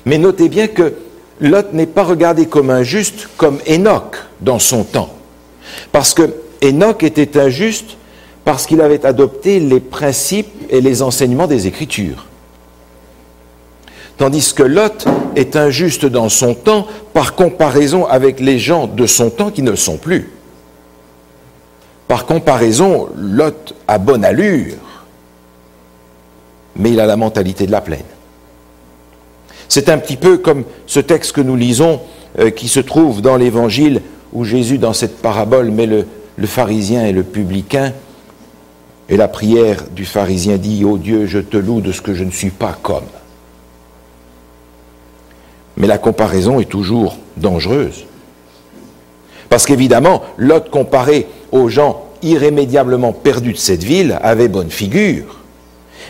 Mais 0.07 0.19
notez 0.19 0.49
bien 0.49 0.69
que 0.69 0.95
Lot 1.41 1.73
n'est 1.73 1.87
pas 1.87 2.05
regardé 2.05 2.47
comme 2.47 2.71
un 2.71 2.83
juste 2.83 3.29
comme 3.37 3.59
Enoch 3.69 4.17
dans 4.41 4.59
son 4.59 4.85
temps. 4.85 5.11
Parce 5.93 6.15
que 6.15 6.35
Enoch 6.63 7.03
était 7.03 7.39
injuste 7.39 7.97
parce 8.45 8.67
qu'il 8.67 8.81
avait 8.81 9.05
adopté 9.07 9.59
les 9.59 9.81
principes 9.81 10.53
et 10.71 10.81
les 10.81 11.03
enseignements 11.03 11.47
des 11.47 11.67
Écritures. 11.67 12.27
Tandis 14.17 14.53
que 14.55 14.63
Lot 14.63 15.07
est 15.35 15.57
injuste 15.57 16.07
dans 16.07 16.29
son 16.29 16.55
temps 16.55 16.87
par 17.13 17.35
comparaison 17.35 18.07
avec 18.07 18.39
les 18.39 18.59
gens 18.59 18.87
de 18.87 19.07
son 19.07 19.31
temps 19.31 19.51
qui 19.51 19.63
ne 19.63 19.71
le 19.71 19.77
sont 19.77 19.97
plus. 19.97 20.31
Par 22.07 22.27
comparaison, 22.27 23.09
Lot 23.17 23.75
a 23.89 23.99
bonne 23.99 24.25
allure, 24.25 24.77
mais 26.77 26.91
il 26.91 27.01
a 27.01 27.07
la 27.07 27.17
mentalité 27.17 27.67
de 27.67 27.73
la 27.73 27.81
plaine. 27.81 28.05
C'est 29.69 29.89
un 29.89 29.99
petit 29.99 30.17
peu 30.17 30.39
comme 30.39 30.65
ce 30.87 31.01
texte 31.01 31.33
que 31.33 31.41
nous 31.41 31.57
lisons 31.57 32.01
euh, 32.39 32.51
qui 32.51 32.69
se 32.69 32.81
trouve 32.81 33.23
dans 33.23 33.37
l'Évangile 33.37 34.03
où 34.33 34.45
Jésus, 34.45 34.79
dans 34.79 34.93
cette 34.93 35.23
parabole, 35.23 35.71
met 35.71 35.87
le, 35.87 36.07
pharisien 36.47 37.07
et 37.07 37.13
le 37.13 37.23
publicain 37.23 37.93
et 39.09 39.17
la 39.17 39.29
prière 39.29 39.85
du 39.95 40.05
pharisien 40.05 40.57
dit, 40.57 40.85
Ô 40.85 40.99
Dieu, 40.99 41.27
je 41.27 41.39
te 41.39 41.57
loue 41.57 41.81
de 41.81 41.93
ce 41.93 42.03
que 42.03 42.15
je 42.15 42.25
ne 42.25 42.31
suis 42.31 42.51
pas 42.51 42.77
comme. 42.83 43.05
Mais 45.77 45.87
la 45.87 45.99
comparaison 45.99 46.61
est 46.61 46.69
toujours 46.69 47.17
dangereuse. 47.37 48.05
Parce 49.49 49.67
qu'évidemment, 49.67 50.23
Lot 50.37 50.71
comparé 50.71 51.29
aux 51.53 51.69
gens 51.69 52.05
irrémédiablement 52.23 53.13
perdus 53.13 53.53
de 53.53 53.59
cette 53.59 53.85
ville 53.85 54.19
avait 54.23 54.49
bonne 54.49 54.71
figure. 54.71 55.41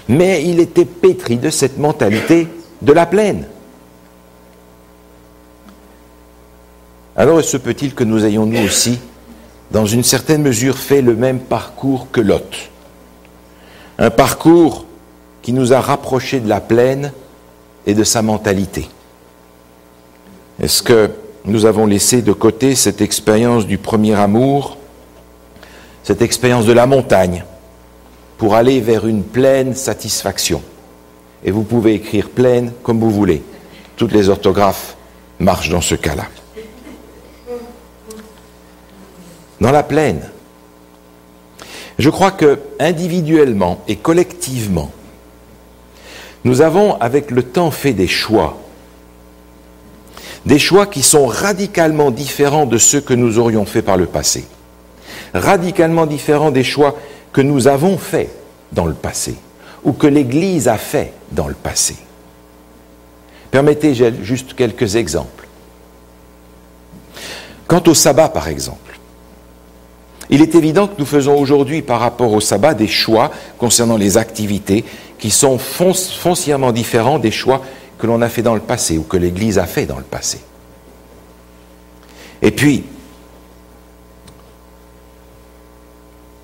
Mais 0.08 0.42
il 0.44 0.60
était 0.60 0.84
pétri 0.84 1.36
de 1.36 1.50
cette 1.50 1.78
mentalité 1.78 2.46
de 2.84 2.92
la 2.92 3.06
plaine. 3.06 3.46
Alors 7.16 7.42
se 7.42 7.56
peut-il 7.56 7.94
que 7.94 8.04
nous 8.04 8.24
ayons 8.24 8.46
nous 8.46 8.64
aussi, 8.64 8.98
dans 9.70 9.86
une 9.86 10.02
certaine 10.02 10.42
mesure, 10.42 10.76
fait 10.76 11.00
le 11.00 11.14
même 11.14 11.40
parcours 11.40 12.08
que 12.10 12.20
Lot? 12.20 12.70
Un 13.98 14.10
parcours 14.10 14.84
qui 15.42 15.52
nous 15.52 15.72
a 15.72 15.80
rapprochés 15.80 16.40
de 16.40 16.48
la 16.48 16.60
plaine 16.60 17.12
et 17.86 17.94
de 17.94 18.04
sa 18.04 18.22
mentalité. 18.22 18.88
Est-ce 20.60 20.82
que 20.82 21.10
nous 21.44 21.66
avons 21.66 21.86
laissé 21.86 22.22
de 22.22 22.32
côté 22.32 22.74
cette 22.74 23.00
expérience 23.00 23.66
du 23.66 23.78
premier 23.78 24.14
amour, 24.14 24.76
cette 26.02 26.22
expérience 26.22 26.66
de 26.66 26.72
la 26.72 26.86
montagne, 26.86 27.44
pour 28.38 28.54
aller 28.54 28.80
vers 28.80 29.06
une 29.06 29.22
pleine 29.22 29.74
satisfaction? 29.74 30.62
Et 31.44 31.50
vous 31.50 31.62
pouvez 31.62 31.94
écrire 31.94 32.30
pleine 32.30 32.72
comme 32.82 33.00
vous 33.00 33.10
voulez. 33.10 33.42
Toutes 33.96 34.12
les 34.12 34.28
orthographes 34.28 34.96
marchent 35.38 35.68
dans 35.68 35.80
ce 35.80 35.94
cas-là. 35.94 36.26
Dans 39.60 39.70
la 39.70 39.82
plaine, 39.82 40.20
je 41.98 42.10
crois 42.10 42.32
que 42.32 42.58
individuellement 42.80 43.80
et 43.88 43.96
collectivement, 43.96 44.90
nous 46.44 46.60
avons 46.60 47.00
avec 47.00 47.30
le 47.30 47.42
temps 47.42 47.70
fait 47.70 47.92
des 47.92 48.08
choix. 48.08 48.58
Des 50.44 50.58
choix 50.58 50.86
qui 50.86 51.02
sont 51.02 51.26
radicalement 51.26 52.10
différents 52.10 52.66
de 52.66 52.76
ceux 52.76 53.00
que 53.00 53.14
nous 53.14 53.38
aurions 53.38 53.64
faits 53.64 53.84
par 53.84 53.96
le 53.96 54.06
passé. 54.06 54.44
Radicalement 55.32 56.04
différents 56.04 56.50
des 56.50 56.64
choix 56.64 56.96
que 57.32 57.40
nous 57.40 57.66
avons 57.66 57.96
faits 57.96 58.30
dans 58.72 58.84
le 58.86 58.94
passé 58.94 59.36
ou 59.84 59.92
que 59.92 60.06
l'Église 60.06 60.68
a 60.68 60.78
fait 60.78 61.12
dans 61.30 61.46
le 61.46 61.54
passé. 61.54 61.96
Permettez 63.50 63.94
juste 64.22 64.54
quelques 64.54 64.96
exemples. 64.96 65.46
Quant 67.66 67.82
au 67.86 67.94
sabbat, 67.94 68.28
par 68.28 68.48
exemple, 68.48 68.98
il 70.30 70.42
est 70.42 70.54
évident 70.54 70.88
que 70.88 70.94
nous 70.98 71.06
faisons 71.06 71.38
aujourd'hui 71.38 71.82
par 71.82 72.00
rapport 72.00 72.32
au 72.32 72.40
sabbat 72.40 72.74
des 72.74 72.88
choix 72.88 73.30
concernant 73.58 73.96
les 73.96 74.16
activités 74.16 74.84
qui 75.18 75.30
sont 75.30 75.58
foncièrement 75.58 76.72
différents 76.72 77.18
des 77.18 77.30
choix 77.30 77.62
que 77.98 78.06
l'on 78.06 78.22
a 78.22 78.28
fait 78.28 78.42
dans 78.42 78.54
le 78.54 78.60
passé 78.60 78.98
ou 78.98 79.02
que 79.02 79.16
l'Église 79.16 79.58
a 79.58 79.66
fait 79.66 79.86
dans 79.86 79.98
le 79.98 80.02
passé. 80.02 80.40
Et 82.42 82.50
puis, 82.50 82.84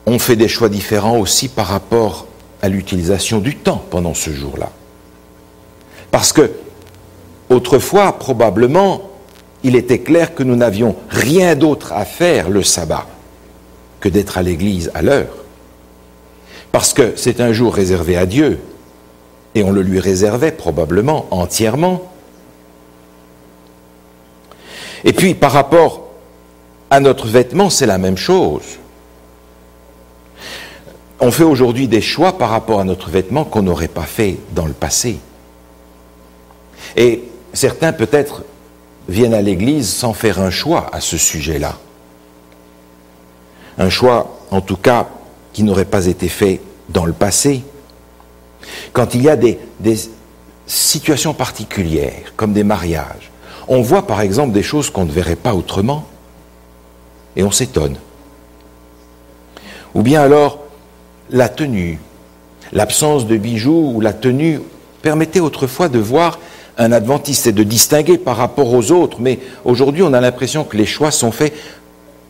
on 0.06 0.18
fait 0.18 0.37
des 0.37 0.49
choix 0.49 0.68
différents 0.68 1.18
aussi 1.18 1.49
par 1.49 1.66
rapport 1.66 2.26
à 2.62 2.69
l'utilisation 2.69 3.38
du 3.38 3.57
temps 3.57 3.83
pendant 3.90 4.14
ce 4.14 4.31
jour-là. 4.31 4.71
Parce 6.11 6.33
que, 6.33 6.50
autrefois, 7.49 8.19
probablement, 8.19 9.02
il 9.62 9.76
était 9.76 10.00
clair 10.00 10.35
que 10.35 10.43
nous 10.43 10.57
n'avions 10.57 10.97
rien 11.09 11.55
d'autre 11.55 11.93
à 11.93 12.05
faire 12.05 12.50
le 12.50 12.62
sabbat 12.62 13.07
que 14.00 14.09
d'être 14.09 14.38
à 14.38 14.43
l'église 14.43 14.90
à 14.95 15.02
l'heure. 15.02 15.45
Parce 16.73 16.93
que 16.93 17.14
c'est 17.17 17.40
un 17.40 17.52
jour 17.52 17.75
réservé 17.75 18.17
à 18.17 18.26
Dieu, 18.26 18.61
et 19.55 19.62
on 19.62 19.71
le 19.71 19.83
lui 19.83 20.00
réservait 20.00 20.52
probablement 20.52 21.26
entièrement. 21.31 22.02
Et 25.05 25.12
puis 25.12 25.35
par 25.35 25.52
rapport 25.52 26.09
à 26.90 27.00
notre 27.00 27.26
vêtement, 27.26 27.71
c'est 27.71 27.87
la 27.87 27.99
même 27.99 28.17
chose. 28.17 28.79
On 31.20 31.30
fait 31.30 31.44
aujourd'hui 31.44 31.86
des 31.86 32.00
choix 32.00 32.38
par 32.38 32.48
rapport 32.48 32.80
à 32.80 32.84
notre 32.84 33.10
vêtement 33.10 33.44
qu'on 33.44 33.62
n'aurait 33.62 33.88
pas 33.88 34.04
fait 34.04 34.38
dans 34.52 34.66
le 34.66 34.72
passé. 34.72 35.18
Et 36.96 37.24
certains 37.52 37.92
peut-être 37.92 38.42
viennent 39.06 39.34
à 39.34 39.42
l'Église 39.42 39.92
sans 39.92 40.14
faire 40.14 40.40
un 40.40 40.50
choix 40.50 40.88
à 40.92 41.00
ce 41.00 41.18
sujet-là. 41.18 41.76
Un 43.76 43.90
choix, 43.90 44.38
en 44.50 44.62
tout 44.62 44.76
cas, 44.76 45.08
qui 45.52 45.62
n'aurait 45.62 45.84
pas 45.84 46.06
été 46.06 46.28
fait 46.28 46.60
dans 46.88 47.04
le 47.04 47.12
passé. 47.12 47.64
Quand 48.92 49.14
il 49.14 49.22
y 49.22 49.28
a 49.28 49.36
des, 49.36 49.58
situations 50.66 51.34
particulières, 51.34 52.32
comme 52.36 52.52
des 52.52 52.64
mariages, 52.64 53.30
on 53.66 53.82
voit 53.82 54.06
par 54.06 54.20
exemple 54.20 54.52
des 54.52 54.62
choses 54.62 54.88
qu'on 54.88 55.04
ne 55.04 55.10
verrait 55.10 55.36
pas 55.36 55.54
autrement, 55.54 56.06
et 57.36 57.42
on 57.42 57.50
s'étonne. 57.50 57.96
Ou 59.94 60.02
bien 60.02 60.22
alors, 60.22 60.61
la 61.31 61.49
tenue, 61.49 61.99
l'absence 62.73 63.27
de 63.27 63.37
bijoux 63.37 63.93
ou 63.95 64.01
la 64.01 64.12
tenue 64.12 64.61
permettait 65.03 65.40
autrefois 65.40 65.88
de 65.88 65.99
voir 65.99 66.38
un 66.79 66.93
adventiste 66.93 67.47
et 67.47 67.53
de 67.53 67.62
distinguer 67.62 68.19
par 68.19 68.37
rapport 68.37 68.73
aux 68.73 68.90
autres, 68.90 69.19
mais 69.21 69.38
aujourd'hui 69.64 70.03
on 70.03 70.12
a 70.12 70.21
l'impression 70.21 70.64
que 70.64 70.77
les 70.77 70.87
choix 70.87 71.11
sont 71.11 71.33
faits 71.33 71.55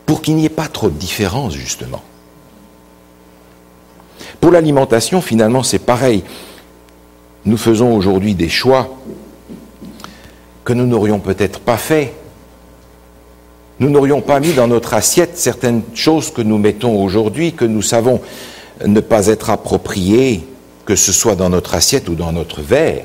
pour 0.07 0.23
qu'il 0.23 0.35
n'y 0.35 0.45
ait 0.45 0.49
pas 0.49 0.67
trop 0.67 0.89
de 0.89 0.99
différence, 0.99 1.55
justement. 1.55 2.03
Pour 4.41 4.51
l'alimentation, 4.51 5.21
finalement, 5.21 5.63
c'est 5.63 5.79
pareil. 5.79 6.25
Nous 7.45 7.57
faisons 7.57 7.95
aujourd'hui 7.95 8.35
des 8.35 8.49
choix 8.49 8.97
que 10.65 10.73
nous 10.73 10.87
n'aurions 10.87 11.21
peut-être 11.21 11.61
pas 11.61 11.77
fait. 11.77 12.15
Nous 13.79 13.89
n'aurions 13.89 14.21
pas 14.21 14.41
mis 14.41 14.53
dans 14.53 14.67
notre 14.67 14.95
assiette 14.95 15.39
certaines 15.39 15.83
choses 15.95 16.33
que 16.33 16.43
nous 16.43 16.59
mettons 16.59 17.03
aujourd'hui, 17.03 17.53
que 17.53 17.65
nous 17.65 17.83
savons 17.83 18.21
ne 18.87 19.01
pas 19.01 19.27
être 19.27 19.51
appropriées, 19.51 20.47
que 20.85 20.97
ce 20.97 21.13
soit 21.13 21.37
dans 21.37 21.51
notre 21.51 21.75
assiette 21.75 22.09
ou 22.09 22.15
dans 22.15 22.33
notre 22.33 22.63
verre, 22.63 23.05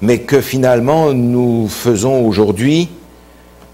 mais 0.00 0.18
que 0.18 0.40
finalement 0.40 1.12
nous 1.12 1.68
faisons 1.68 2.26
aujourd'hui 2.26 2.88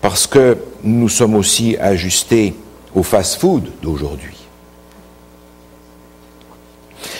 parce 0.00 0.26
que 0.26 0.58
nous 0.82 1.08
sommes 1.08 1.34
aussi 1.34 1.76
ajustés 1.78 2.54
au 2.94 3.02
fast-food 3.02 3.70
d'aujourd'hui. 3.82 4.36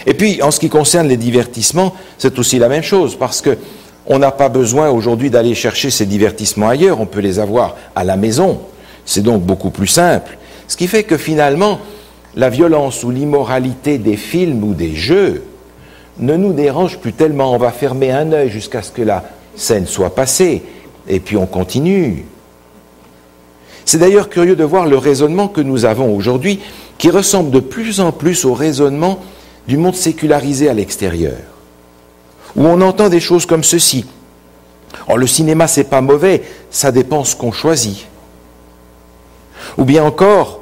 Et 0.06 0.14
puis, 0.14 0.40
en 0.40 0.52
ce 0.52 0.60
qui 0.60 0.68
concerne 0.68 1.08
les 1.08 1.16
divertissements, 1.16 1.92
c'est 2.16 2.38
aussi 2.38 2.58
la 2.58 2.68
même 2.68 2.82
chose, 2.82 3.16
parce 3.16 3.40
que 3.40 3.58
on 4.06 4.20
n'a 4.20 4.30
pas 4.30 4.48
besoin 4.48 4.88
aujourd'hui 4.88 5.30
d'aller 5.30 5.54
chercher 5.54 5.90
ces 5.90 6.06
divertissements 6.06 6.68
ailleurs, 6.68 7.00
on 7.00 7.06
peut 7.06 7.20
les 7.20 7.40
avoir 7.40 7.74
à 7.96 8.04
la 8.04 8.16
maison. 8.16 8.60
C'est 9.04 9.22
donc 9.22 9.42
beaucoup 9.42 9.70
plus 9.70 9.88
simple. 9.88 10.38
Ce 10.68 10.76
qui 10.76 10.86
fait 10.86 11.02
que 11.02 11.16
finalement, 11.16 11.80
la 12.36 12.50
violence 12.50 13.02
ou 13.02 13.10
l'immoralité 13.10 13.98
des 13.98 14.16
films 14.16 14.62
ou 14.62 14.74
des 14.74 14.94
jeux 14.94 15.44
ne 16.18 16.36
nous 16.36 16.52
dérange 16.52 16.98
plus 16.98 17.12
tellement. 17.12 17.52
On 17.52 17.58
va 17.58 17.72
fermer 17.72 18.12
un 18.12 18.30
œil 18.32 18.50
jusqu'à 18.50 18.82
ce 18.82 18.92
que 18.92 19.02
la 19.02 19.24
scène 19.56 19.86
soit 19.86 20.14
passée, 20.14 20.62
et 21.08 21.18
puis 21.18 21.36
on 21.36 21.46
continue. 21.46 22.26
C'est 23.86 23.98
d'ailleurs 23.98 24.28
curieux 24.28 24.56
de 24.56 24.64
voir 24.64 24.86
le 24.86 24.98
raisonnement 24.98 25.48
que 25.48 25.60
nous 25.62 25.84
avons 25.84 26.14
aujourd'hui, 26.14 26.60
qui 26.98 27.10
ressemble 27.10 27.50
de 27.50 27.60
plus 27.60 28.00
en 28.00 28.12
plus 28.12 28.44
au 28.44 28.52
raisonnement 28.52 29.20
du 29.66 29.76
monde 29.78 29.94
sécularisé 29.94 30.68
à 30.68 30.74
l'extérieur, 30.74 31.38
où 32.54 32.66
on 32.66 32.80
entend 32.80 33.08
des 33.08 33.20
choses 33.20 33.46
comme 33.46 33.64
ceci. 33.64 34.06
Oh, 35.08 35.16
le 35.16 35.26
cinéma, 35.26 35.66
c'est 35.68 35.84
pas 35.84 36.00
mauvais, 36.00 36.42
ça 36.70 36.92
dépend 36.92 37.24
ce 37.24 37.36
qu'on 37.36 37.52
choisit. 37.52 38.06
Ou 39.78 39.84
bien 39.84 40.04
encore, 40.04 40.60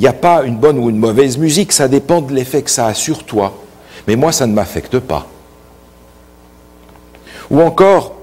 il 0.00 0.04
n'y 0.04 0.08
a 0.08 0.14
pas 0.14 0.44
une 0.44 0.56
bonne 0.56 0.78
ou 0.78 0.88
une 0.88 0.96
mauvaise 0.96 1.36
musique, 1.36 1.72
ça 1.72 1.86
dépend 1.86 2.22
de 2.22 2.32
l'effet 2.32 2.62
que 2.62 2.70
ça 2.70 2.86
a 2.86 2.94
sur 2.94 3.22
toi. 3.24 3.52
Mais 4.08 4.16
moi, 4.16 4.32
ça 4.32 4.46
ne 4.46 4.54
m'affecte 4.54 4.98
pas. 4.98 5.26
Ou 7.50 7.60
encore, 7.60 8.14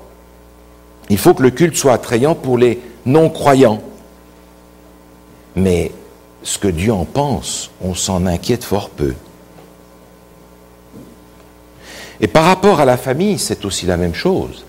il 1.12 1.20
faut 1.20 1.36
que 1.36 1.44
le 1.44 1.52
culte 1.52 1.76
soit 1.76 1.94
attrayant 1.94 2.34
pour 2.34 2.58
les 2.58 2.82
non-croyants. 3.06 3.80
Mais 5.56 5.92
ce 6.42 6.58
que 6.58 6.68
Dieu 6.68 6.92
en 6.92 7.06
pense, 7.06 7.70
on 7.80 7.94
s'en 7.94 8.26
inquiète 8.26 8.64
fort 8.64 8.90
peu. 8.90 9.14
Et 12.20 12.28
par 12.28 12.46
rapport 12.46 12.80
à 12.80 12.86
la 12.86 12.98
famille, 12.98 13.38
c'est 13.38 13.66
aussi 13.66 13.86
la 13.86 13.98
même 13.98 14.16
chose. 14.16 14.66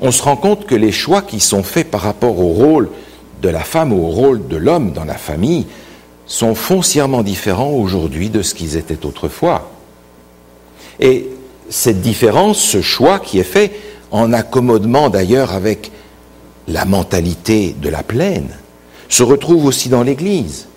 On 0.00 0.12
se 0.12 0.22
rend 0.22 0.36
compte 0.36 0.64
que 0.64 0.74
les 0.74 0.92
choix 0.92 1.20
qui 1.20 1.40
sont 1.40 1.62
faits 1.62 1.90
par 1.90 2.00
rapport 2.00 2.38
au 2.38 2.54
rôle 2.54 2.88
de 3.42 3.50
la 3.50 3.60
femme 3.60 3.92
ou 3.92 4.02
au 4.02 4.08
rôle 4.08 4.48
de 4.48 4.56
l'homme 4.56 4.92
dans 4.92 5.04
la 5.04 5.18
famille 5.18 5.66
sont 6.30 6.54
foncièrement 6.54 7.24
différents 7.24 7.72
aujourd'hui 7.72 8.30
de 8.30 8.40
ce 8.40 8.54
qu'ils 8.54 8.76
étaient 8.76 9.04
autrefois. 9.04 9.72
Et 11.00 11.28
cette 11.68 12.00
différence, 12.00 12.58
ce 12.58 12.80
choix 12.80 13.18
qui 13.18 13.40
est 13.40 13.42
fait, 13.42 13.72
en 14.12 14.32
accommodement 14.32 15.10
d'ailleurs 15.10 15.52
avec 15.52 15.90
la 16.68 16.84
mentalité 16.84 17.74
de 17.76 17.88
la 17.88 18.04
plaine, 18.04 18.48
se 19.08 19.24
retrouve 19.24 19.64
aussi 19.64 19.88
dans 19.88 20.04
l'Église, 20.04 20.68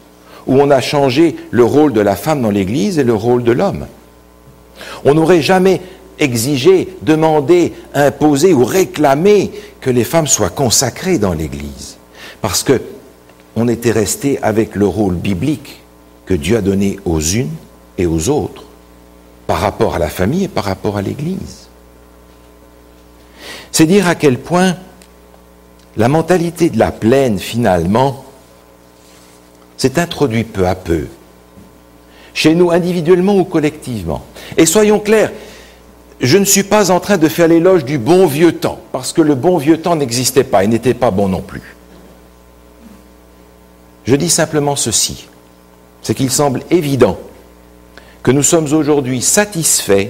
où 0.47 0.59
on 0.59 0.71
a 0.71 0.81
changé 0.81 1.35
le 1.51 1.63
rôle 1.63 1.93
de 1.93 2.01
la 2.01 2.15
femme 2.15 2.41
dans 2.41 2.49
l'Église 2.49 2.97
et 2.97 3.03
le 3.03 3.13
rôle 3.13 3.43
de 3.43 3.51
l'homme. 3.51 3.85
On 5.05 5.13
n'aurait 5.13 5.43
jamais 5.43 5.81
exigé, 6.17 6.97
demandé, 7.03 7.73
imposé 7.93 8.55
ou 8.55 8.65
réclamé 8.65 9.51
que 9.81 9.91
les 9.91 10.03
femmes 10.03 10.27
soient 10.27 10.49
consacrées 10.49 11.19
dans 11.19 11.33
l'Église, 11.33 11.97
parce 12.41 12.63
que 12.63 12.81
on 13.55 13.67
était 13.67 13.91
resté 13.91 14.39
avec 14.41 14.75
le 14.75 14.87
rôle 14.87 15.15
biblique 15.15 15.81
que 16.25 16.33
Dieu 16.33 16.57
a 16.57 16.61
donné 16.61 16.99
aux 17.05 17.19
unes 17.19 17.51
et 17.97 18.05
aux 18.05 18.29
autres, 18.29 18.63
par 19.45 19.59
rapport 19.59 19.95
à 19.95 19.99
la 19.99 20.09
famille 20.09 20.45
et 20.45 20.49
par 20.49 20.63
rapport 20.63 20.97
à 20.97 21.01
l'Église. 21.01 21.67
C'est 23.71 23.85
dire 23.85 24.07
à 24.07 24.15
quel 24.15 24.39
point 24.39 24.75
la 25.97 26.07
mentalité 26.07 26.69
de 26.69 26.79
la 26.79 26.91
plaine, 26.91 27.37
finalement, 27.37 28.25
s'est 29.77 29.99
introduite 29.99 30.51
peu 30.51 30.67
à 30.67 30.75
peu, 30.75 31.07
chez 32.33 32.55
nous 32.55 32.71
individuellement 32.71 33.35
ou 33.35 33.43
collectivement. 33.43 34.23
Et 34.57 34.65
soyons 34.65 34.99
clairs, 34.99 35.31
je 36.19 36.37
ne 36.37 36.45
suis 36.45 36.63
pas 36.63 36.89
en 36.89 36.99
train 36.99 37.17
de 37.17 37.27
faire 37.27 37.47
l'éloge 37.47 37.85
du 37.85 37.97
bon 37.97 38.25
vieux 38.25 38.53
temps, 38.53 38.79
parce 38.91 39.13
que 39.13 39.21
le 39.21 39.35
bon 39.35 39.57
vieux 39.57 39.81
temps 39.81 39.95
n'existait 39.95 40.43
pas 40.43 40.63
et 40.63 40.67
n'était 40.67 40.93
pas 40.93 41.11
bon 41.11 41.27
non 41.27 41.41
plus. 41.41 41.75
Je 44.05 44.15
dis 44.15 44.29
simplement 44.29 44.75
ceci, 44.75 45.27
c'est 46.01 46.15
qu'il 46.15 46.31
semble 46.31 46.63
évident 46.69 47.17
que 48.21 48.31
nous 48.31 48.43
sommes 48.43 48.71
aujourd'hui 48.73 49.21
satisfaits 49.21 50.09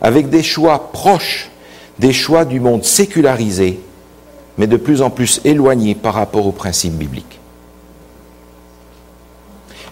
avec 0.00 0.30
des 0.30 0.42
choix 0.42 0.92
proches 0.92 1.50
des 1.98 2.12
choix 2.12 2.44
du 2.44 2.60
monde 2.60 2.84
sécularisé, 2.84 3.80
mais 4.56 4.66
de 4.66 4.76
plus 4.76 5.02
en 5.02 5.10
plus 5.10 5.40
éloignés 5.44 5.94
par 5.94 6.14
rapport 6.14 6.46
aux 6.46 6.52
principes 6.52 6.94
bibliques. 6.94 7.40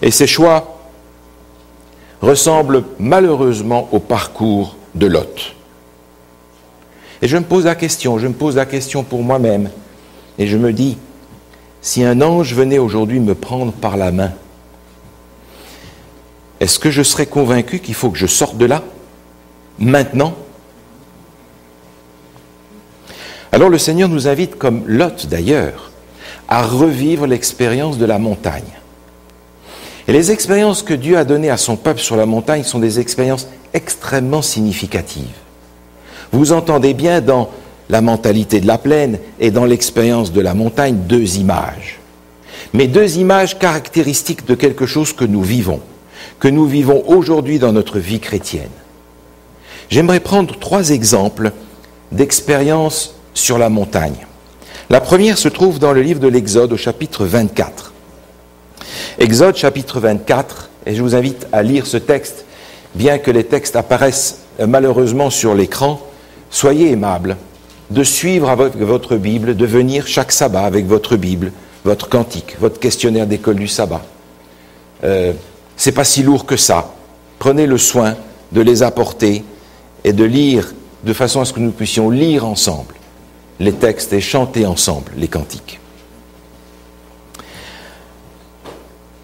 Et 0.01 0.11
ces 0.11 0.27
choix 0.27 0.79
ressemblent 2.21 2.83
malheureusement 2.99 3.89
au 3.91 3.99
parcours 3.99 4.75
de 4.95 5.07
Lot. 5.07 5.53
Et 7.21 7.27
je 7.27 7.37
me 7.37 7.43
pose 7.43 7.65
la 7.65 7.75
question, 7.75 8.19
je 8.19 8.27
me 8.27 8.33
pose 8.33 8.55
la 8.55 8.65
question 8.65 9.03
pour 9.03 9.23
moi-même, 9.23 9.69
et 10.37 10.47
je 10.47 10.57
me 10.57 10.71
dis, 10.71 10.97
si 11.87 12.03
un 12.03 12.19
ange 12.19 12.53
venait 12.53 12.79
aujourd'hui 12.79 13.21
me 13.21 13.33
prendre 13.33 13.71
par 13.71 13.95
la 13.95 14.11
main, 14.11 14.33
est-ce 16.59 16.79
que 16.79 16.91
je 16.91 17.01
serais 17.01 17.27
convaincu 17.27 17.79
qu'il 17.79 17.93
faut 17.93 18.09
que 18.09 18.17
je 18.17 18.27
sorte 18.27 18.57
de 18.57 18.65
là, 18.65 18.83
maintenant? 19.79 20.33
Alors 23.53 23.69
le 23.69 23.77
Seigneur 23.77 24.09
nous 24.09 24.27
invite, 24.27 24.57
comme 24.57 24.85
Lot 24.85 25.27
d'ailleurs, 25.27 25.91
à 26.49 26.61
revivre 26.61 27.25
l'expérience 27.25 27.97
de 27.97 28.05
la 28.05 28.19
montagne. 28.19 28.73
Et 30.09 30.11
les 30.11 30.31
expériences 30.31 30.83
que 30.83 30.93
Dieu 30.93 31.17
a 31.17 31.23
données 31.23 31.49
à 31.49 31.55
son 31.55 31.77
peuple 31.77 32.01
sur 32.01 32.17
la 32.17 32.25
montagne 32.25 32.63
sont 32.63 32.79
des 32.79 32.99
expériences 32.99 33.47
extrêmement 33.73 34.41
significatives. 34.41 35.37
Vous 36.33 36.51
entendez 36.51 36.93
bien 36.93 37.21
dans 37.21 37.49
la 37.89 38.01
mentalité 38.01 38.59
de 38.59 38.67
la 38.67 38.77
plaine 38.77 39.19
et 39.39 39.51
dans 39.51 39.65
l'expérience 39.65 40.31
de 40.31 40.41
la 40.41 40.53
montagne 40.53 40.97
deux 41.07 41.37
images. 41.37 41.99
Mais 42.73 42.87
deux 42.87 43.17
images 43.17 43.57
caractéristiques 43.57 44.45
de 44.45 44.55
quelque 44.55 44.85
chose 44.85 45.13
que 45.13 45.25
nous 45.25 45.41
vivons, 45.41 45.79
que 46.39 46.47
nous 46.47 46.65
vivons 46.65 47.03
aujourd'hui 47.07 47.59
dans 47.59 47.71
notre 47.71 47.99
vie 47.99 48.19
chrétienne. 48.19 48.69
J'aimerais 49.89 50.19
prendre 50.19 50.57
trois 50.59 50.89
exemples 50.89 51.51
d'expériences 52.11 53.15
sur 53.33 53.57
la 53.57 53.69
montagne. 53.69 54.27
La 54.89 54.99
première 54.99 55.37
se 55.37 55.47
trouve 55.47 55.79
dans 55.79 55.93
le 55.93 56.01
livre 56.01 56.19
de 56.19 56.27
l'Exode 56.27 56.73
au 56.73 56.77
chapitre 56.77 57.25
24. 57.25 57.93
Exode 59.19 59.55
chapitre 59.55 59.99
24, 59.99 60.69
et 60.85 60.95
je 60.95 61.01
vous 61.01 61.15
invite 61.15 61.47
à 61.51 61.63
lire 61.63 61.87
ce 61.87 61.97
texte, 61.97 62.45
bien 62.95 63.17
que 63.17 63.31
les 63.31 63.43
textes 63.43 63.75
apparaissent 63.75 64.39
malheureusement 64.65 65.29
sur 65.29 65.55
l'écran, 65.55 66.01
soyez 66.49 66.91
aimables 66.91 67.37
de 67.89 68.03
suivre 68.03 68.49
avec 68.49 68.75
votre 68.75 69.15
Bible, 69.15 69.55
de 69.55 69.65
venir 69.65 70.07
chaque 70.07 70.31
sabbat 70.31 70.63
avec 70.63 70.85
votre 70.85 71.15
Bible, 71.15 71.51
votre 71.85 72.09
cantique, 72.09 72.57
votre 72.59 72.79
questionnaire 72.79 73.27
d'école 73.27 73.55
du 73.55 73.67
sabbat. 73.67 74.03
Euh, 75.03 75.33
c'est 75.77 75.91
pas 75.91 76.03
si 76.03 76.23
lourd 76.23 76.45
que 76.45 76.57
ça. 76.57 76.93
Prenez 77.39 77.67
le 77.67 77.77
soin 77.77 78.15
de 78.51 78.61
les 78.61 78.83
apporter 78.83 79.43
et 80.03 80.13
de 80.13 80.23
lire 80.23 80.73
de 81.03 81.13
façon 81.13 81.41
à 81.41 81.45
ce 81.45 81.53
que 81.53 81.59
nous 81.59 81.71
puissions 81.71 82.09
lire 82.09 82.45
ensemble 82.45 82.95
les 83.59 83.73
textes 83.73 84.13
et 84.13 84.21
chanter 84.21 84.65
ensemble 84.65 85.11
les 85.15 85.27
cantiques. 85.27 85.79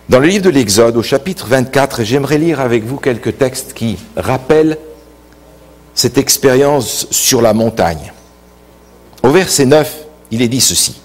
Dans 0.10 0.19
le 0.19 0.28
livre 0.28 0.45
de 0.45 0.49
l'Exode, 0.49 0.97
au 0.97 1.04
chapitre 1.04 1.47
24, 1.47 2.04
j'aimerais 2.04 2.38
lire 2.38 2.60
avec 2.60 2.84
vous 2.84 2.97
quelques 2.97 3.38
textes 3.38 3.73
qui 3.73 3.97
rappellent 4.15 4.78
cette 5.95 6.17
expérience 6.17 7.08
sur 7.12 7.41
la 7.41 7.54
montagne. 7.54 8.12
Au 9.24 9.30
verset 9.30 9.66
9, 9.66 10.06
il 10.32 10.42
est 10.42 10.50
dit 10.50 10.62
ceci. 10.62 11.00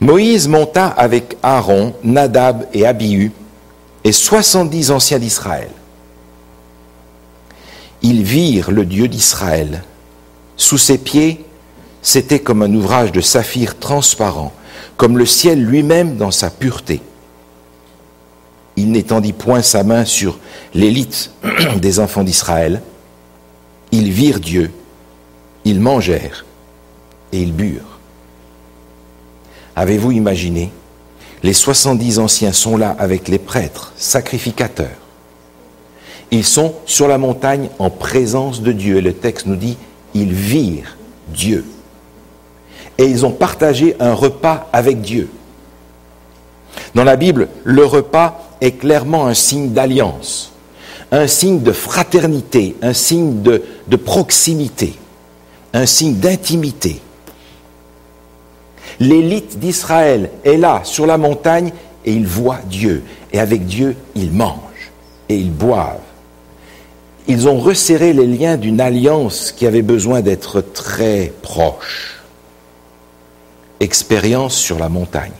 Moïse 0.00 0.48
monta 0.48 0.86
avec 0.86 1.36
Aaron, 1.42 1.94
Nadab 2.02 2.66
et 2.72 2.86
Abihu 2.86 3.30
et 4.02 4.12
soixante-dix 4.12 4.90
anciens 4.90 5.18
d'Israël. 5.18 5.70
Ils 8.02 8.22
virent 8.22 8.70
le 8.70 8.84
Dieu 8.84 9.08
d'Israël. 9.08 9.82
Sous 10.56 10.78
ses 10.78 10.98
pieds, 10.98 11.44
c'était 12.02 12.40
comme 12.40 12.62
un 12.62 12.74
ouvrage 12.74 13.12
de 13.12 13.20
saphir 13.20 13.78
transparent 13.78 14.52
comme 14.96 15.18
le 15.18 15.26
ciel 15.26 15.64
lui-même 15.64 16.16
dans 16.16 16.30
sa 16.30 16.50
pureté. 16.50 17.00
Il 18.76 18.90
n'étendit 18.90 19.32
point 19.32 19.62
sa 19.62 19.84
main 19.84 20.04
sur 20.04 20.38
l'élite 20.74 21.30
des 21.76 22.00
enfants 22.00 22.24
d'Israël. 22.24 22.82
Ils 23.92 24.10
virent 24.10 24.40
Dieu, 24.40 24.72
ils 25.64 25.80
mangèrent 25.80 26.44
et 27.32 27.40
ils 27.40 27.52
burent. 27.52 27.98
Avez-vous 29.76 30.12
imaginé? 30.12 30.70
Les 31.42 31.52
soixante-dix 31.52 32.18
anciens 32.18 32.52
sont 32.52 32.76
là 32.76 32.94
avec 32.98 33.28
les 33.28 33.38
prêtres, 33.38 33.92
sacrificateurs. 33.96 34.88
Ils 36.30 36.44
sont 36.44 36.74
sur 36.86 37.06
la 37.06 37.18
montagne 37.18 37.68
en 37.78 37.90
présence 37.90 38.62
de 38.62 38.72
Dieu. 38.72 38.96
Et 38.98 39.02
le 39.02 39.12
texte 39.12 39.46
nous 39.46 39.56
dit, 39.56 39.76
ils 40.14 40.32
virent 40.32 40.96
Dieu 41.28 41.64
et 42.98 43.04
ils 43.04 43.26
ont 43.26 43.30
partagé 43.30 43.96
un 44.00 44.14
repas 44.14 44.68
avec 44.72 45.00
Dieu. 45.00 45.28
Dans 46.94 47.04
la 47.04 47.16
Bible, 47.16 47.48
le 47.64 47.84
repas 47.84 48.56
est 48.60 48.72
clairement 48.72 49.26
un 49.26 49.34
signe 49.34 49.70
d'alliance, 49.70 50.52
un 51.10 51.26
signe 51.26 51.60
de 51.62 51.72
fraternité, 51.72 52.76
un 52.82 52.92
signe 52.92 53.42
de, 53.42 53.96
proximité, 53.96 54.94
un 55.74 55.86
signe 55.86 56.14
d'intimité. 56.14 57.02
L'élite 59.00 59.58
d'Israël 59.58 60.30
est 60.44 60.56
là, 60.56 60.80
sur 60.84 61.04
la 61.04 61.18
montagne, 61.18 61.72
et 62.06 62.12
ils 62.12 62.26
voient 62.26 62.60
Dieu. 62.70 63.02
Et 63.32 63.40
avec 63.40 63.66
Dieu, 63.66 63.96
ils 64.14 64.32
mangent 64.32 64.92
et 65.28 65.36
ils 65.36 65.52
boivent. 65.52 65.98
Ils 67.26 67.48
ont 67.48 67.58
resserré 67.58 68.12
les 68.12 68.26
liens 68.26 68.56
d'une 68.56 68.80
alliance 68.80 69.50
qui 69.52 69.66
avait 69.66 69.82
besoin 69.82 70.20
d'être 70.20 70.60
très 70.60 71.32
proche 71.42 72.22
expérience 73.80 74.54
sur 74.54 74.78
la 74.78 74.88
montagne. 74.88 75.32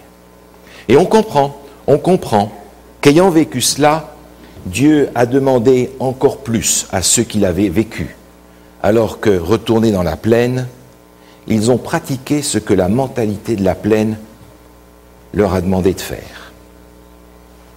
Et 0.88 0.96
on 0.96 1.06
comprend, 1.06 1.56
on 1.86 1.98
comprend 1.98 2.52
qu'ayant 3.00 3.30
vécu 3.30 3.60
cela, 3.60 4.14
Dieu 4.66 5.10
a 5.14 5.26
demandé 5.26 5.90
encore 6.00 6.38
plus 6.38 6.86
à 6.90 7.02
ceux 7.02 7.22
qui 7.22 7.38
l'avaient 7.38 7.68
vécu, 7.68 8.16
alors 8.84 9.18
que 9.18 9.30
retournés 9.30 9.92
dans 9.92 10.02
la 10.02 10.14
plaine, 10.18 10.66
ils 11.46 11.70
ont 11.70 11.78
pratiqué 11.78 12.42
ce 12.42 12.58
que 12.58 12.74
la 12.74 12.90
mentalité 12.90 13.56
de 13.56 13.64
la 13.64 13.74
plaine 13.74 14.18
leur 15.32 15.54
a 15.54 15.62
demandé 15.62 15.94
de 15.94 16.00
faire. 16.02 16.52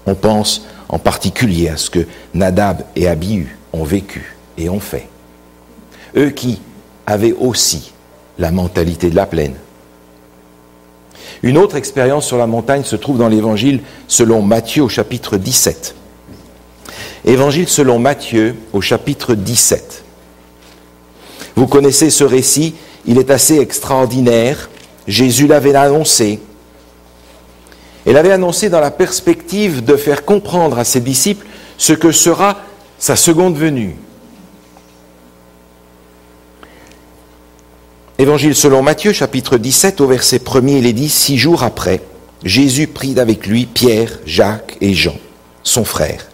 On 0.05 0.15
pense 0.15 0.67
en 0.89 0.99
particulier 0.99 1.69
à 1.69 1.77
ce 1.77 1.89
que 1.89 2.05
Nadab 2.33 2.83
et 2.97 3.07
Abihu 3.07 3.57
ont 3.71 3.85
vécu 3.85 4.35
et 4.57 4.67
ont 4.67 4.81
fait. 4.81 5.07
Eux 6.17 6.29
qui 6.31 6.59
avaient 7.05 7.31
aussi 7.31 7.93
la 8.37 8.51
mentalité 8.51 9.09
de 9.09 9.15
la 9.15 9.27
plaine, 9.27 9.55
une 11.41 11.57
autre 11.57 11.77
expérience 11.77 12.25
sur 12.25 12.37
la 12.37 12.47
montagne 12.47 12.83
se 12.83 12.97
trouve 12.97 13.17
dans 13.17 13.29
l'évangile 13.29 13.79
selon 14.09 14.41
Matthieu 14.41 14.83
au 14.83 14.89
chapitre 14.89 15.37
17. 15.37 15.95
Évangile 17.23 17.69
selon 17.69 17.97
Matthieu 17.97 18.57
au 18.73 18.81
chapitre 18.81 19.35
17. 19.35 20.03
Vous 21.57 21.65
connaissez 21.65 22.11
ce 22.11 22.23
récit, 22.23 22.75
il 23.07 23.17
est 23.17 23.31
assez 23.31 23.57
extraordinaire. 23.57 24.69
Jésus 25.07 25.47
l'avait 25.47 25.73
annoncé. 25.73 26.39
Et 28.05 28.13
l'avait 28.13 28.31
annoncé 28.31 28.69
dans 28.69 28.79
la 28.79 28.91
perspective 28.91 29.83
de 29.83 29.95
faire 29.95 30.23
comprendre 30.23 30.77
à 30.77 30.83
ses 30.83 30.99
disciples 30.99 31.47
ce 31.79 31.93
que 31.93 32.11
sera 32.11 32.59
sa 32.99 33.15
seconde 33.15 33.57
venue. 33.57 33.95
Évangile 38.19 38.53
selon 38.53 38.83
Matthieu, 38.83 39.11
chapitre 39.11 39.57
17, 39.57 39.99
au 40.01 40.05
verset 40.05 40.37
1er, 40.37 40.77
il 40.77 40.85
est 40.85 40.93
dit, 40.93 41.09
six 41.09 41.39
jours 41.39 41.63
après, 41.63 42.01
Jésus 42.43 42.85
prit 42.85 43.19
avec 43.19 43.47
lui 43.47 43.65
Pierre, 43.65 44.19
Jacques 44.27 44.77
et 44.79 44.93
Jean, 44.93 45.17
son 45.63 45.83
frère, 45.83 46.27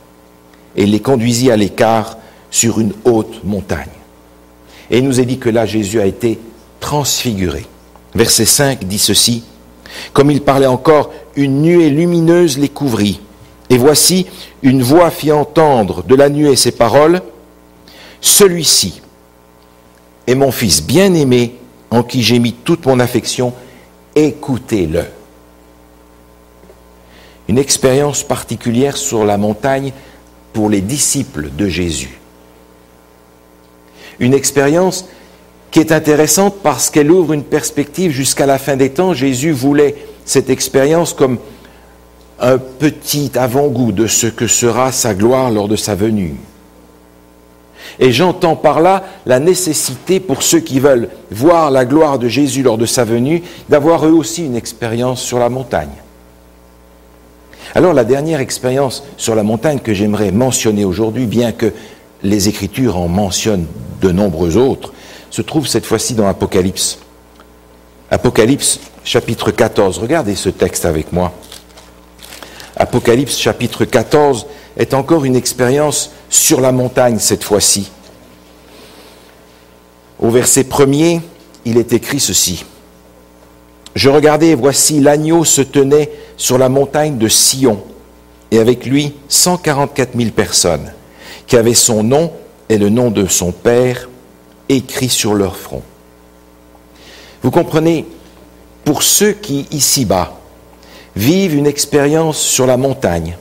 et 0.75 0.85
les 0.85 0.99
conduisit 0.99 1.49
à 1.49 1.55
l'écart 1.55 2.17
sur 2.51 2.81
une 2.81 2.91
haute 3.05 3.41
montagne. 3.45 4.02
Et 4.89 4.99
il 4.99 5.03
nous 5.03 5.19
est 5.19 5.25
dit 5.25 5.39
que 5.39 5.49
là, 5.49 5.65
Jésus 5.65 5.99
a 5.99 6.05
été 6.05 6.39
transfiguré. 6.79 7.65
Verset 8.15 8.45
5 8.45 8.83
dit 8.85 8.99
ceci, 8.99 9.43
comme 10.11 10.31
il 10.31 10.41
parlait 10.41 10.67
encore, 10.67 11.11
une 11.35 11.61
nuée 11.61 11.89
lumineuse 11.89 12.57
les 12.57 12.69
couvrit. 12.69 13.21
Et 13.69 13.77
voici, 13.77 14.27
une 14.61 14.83
voix 14.83 15.09
fit 15.09 15.31
entendre 15.31 16.03
de 16.03 16.15
la 16.15 16.29
nuée 16.29 16.55
ces 16.55 16.71
paroles, 16.71 17.21
Celui-ci 18.21 19.01
est 20.27 20.35
mon 20.35 20.51
fils 20.51 20.81
bien-aimé 20.81 21.55
en 21.91 22.03
qui 22.03 22.23
j'ai 22.23 22.39
mis 22.39 22.53
toute 22.53 22.85
mon 22.85 22.99
affection, 22.99 23.53
écoutez-le. 24.15 25.03
Une 27.49 27.57
expérience 27.57 28.23
particulière 28.23 28.95
sur 28.95 29.25
la 29.25 29.37
montagne 29.37 29.91
pour 30.53 30.69
les 30.69 30.81
disciples 30.81 31.49
de 31.51 31.67
Jésus. 31.67 32.19
Une 34.19 34.33
expérience 34.33 35.05
qui 35.71 35.79
est 35.79 35.91
intéressante 35.91 36.55
parce 36.61 36.89
qu'elle 36.89 37.09
ouvre 37.09 37.33
une 37.33 37.43
perspective 37.43 38.11
jusqu'à 38.11 38.45
la 38.45 38.59
fin 38.59 38.75
des 38.75 38.91
temps. 38.91 39.13
Jésus 39.13 39.51
voulait 39.51 39.95
cette 40.23 40.49
expérience 40.49 41.13
comme 41.13 41.39
un 42.39 42.57
petit 42.57 43.31
avant-goût 43.35 43.91
de 43.91 44.05
ce 44.05 44.27
que 44.27 44.47
sera 44.47 44.91
sa 44.91 45.13
gloire 45.13 45.49
lors 45.49 45.67
de 45.67 45.75
sa 45.75 45.95
venue. 45.95 46.35
Et 47.99 48.11
j'entends 48.11 48.55
par 48.55 48.81
là 48.81 49.03
la 49.25 49.39
nécessité 49.39 50.19
pour 50.19 50.43
ceux 50.43 50.59
qui 50.59 50.79
veulent 50.79 51.09
voir 51.31 51.71
la 51.71 51.85
gloire 51.85 52.19
de 52.19 52.27
Jésus 52.27 52.63
lors 52.63 52.77
de 52.77 52.85
sa 52.85 53.03
venue, 53.03 53.43
d'avoir 53.69 54.05
eux 54.05 54.11
aussi 54.11 54.45
une 54.45 54.55
expérience 54.55 55.21
sur 55.21 55.39
la 55.39 55.49
montagne. 55.49 55.89
Alors 57.75 57.93
la 57.93 58.03
dernière 58.03 58.39
expérience 58.39 59.03
sur 59.17 59.35
la 59.35 59.43
montagne 59.43 59.79
que 59.79 59.93
j'aimerais 59.93 60.31
mentionner 60.31 60.85
aujourd'hui, 60.85 61.25
bien 61.25 61.51
que 61.51 61.73
les 62.23 62.49
Écritures 62.49 62.97
en 62.97 63.07
mentionnent 63.07 63.67
de 64.01 64.11
nombreux 64.11 64.57
autres, 64.57 64.93
se 65.29 65.41
trouve 65.41 65.67
cette 65.67 65.85
fois-ci 65.85 66.13
dans 66.13 66.27
Apocalypse. 66.27 66.99
Apocalypse 68.09 68.79
chapitre 69.03 69.51
14. 69.51 69.97
Regardez 69.97 70.35
ce 70.35 70.49
texte 70.49 70.85
avec 70.85 71.11
moi. 71.11 71.33
Apocalypse 72.75 73.37
chapitre 73.37 73.85
14 73.85 74.47
est 74.77 74.93
encore 74.93 75.25
une 75.25 75.35
expérience 75.35 76.11
sur 76.29 76.61
la 76.61 76.71
montagne 76.71 77.19
cette 77.19 77.43
fois-ci. 77.43 77.91
Au 80.19 80.29
verset 80.29 80.63
premier, 80.63 81.21
il 81.65 81.77
est 81.77 81.93
écrit 81.93 82.19
ceci. 82.19 82.65
Je 83.95 84.09
regardais 84.09 84.55
voici 84.55 84.99
l'agneau 84.99 85.43
se 85.43 85.61
tenait 85.61 86.11
sur 86.37 86.57
la 86.57 86.69
montagne 86.69 87.17
de 87.17 87.27
Sion, 87.27 87.83
et 88.51 88.59
avec 88.59 88.85
lui 88.85 89.13
144 89.29 90.17
000 90.17 90.31
personnes, 90.31 90.91
qui 91.47 91.57
avaient 91.57 91.73
son 91.73 92.03
nom 92.03 92.31
et 92.69 92.77
le 92.77 92.89
nom 92.89 93.11
de 93.11 93.27
son 93.27 93.51
Père 93.51 94.09
écrit 94.69 95.09
sur 95.09 95.33
leur 95.33 95.57
front. 95.57 95.81
Vous 97.41 97.51
comprenez, 97.51 98.05
pour 98.85 99.03
ceux 99.03 99.33
qui, 99.33 99.67
ici-bas, 99.71 100.39
vivent 101.15 101.55
une 101.55 101.67
expérience 101.67 102.37
sur 102.37 102.65
la 102.65 102.77
montagne, 102.77 103.37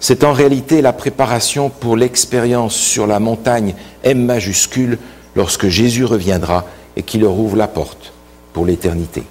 c'est 0.00 0.24
en 0.24 0.32
réalité 0.32 0.82
la 0.82 0.92
préparation 0.92 1.70
pour 1.70 1.96
l'expérience 1.96 2.74
sur 2.74 3.06
la 3.06 3.20
montagne 3.20 3.74
M 4.02 4.22
majuscule 4.24 4.98
lorsque 5.34 5.68
Jésus 5.68 6.04
reviendra 6.04 6.66
et 6.96 7.02
qu'il 7.02 7.22
leur 7.22 7.38
ouvre 7.38 7.56
la 7.56 7.68
porte 7.68 8.12
pour 8.52 8.66
l'éternité. 8.66 9.22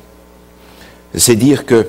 C'est 1.15 1.35
dire 1.35 1.67
que 1.67 1.87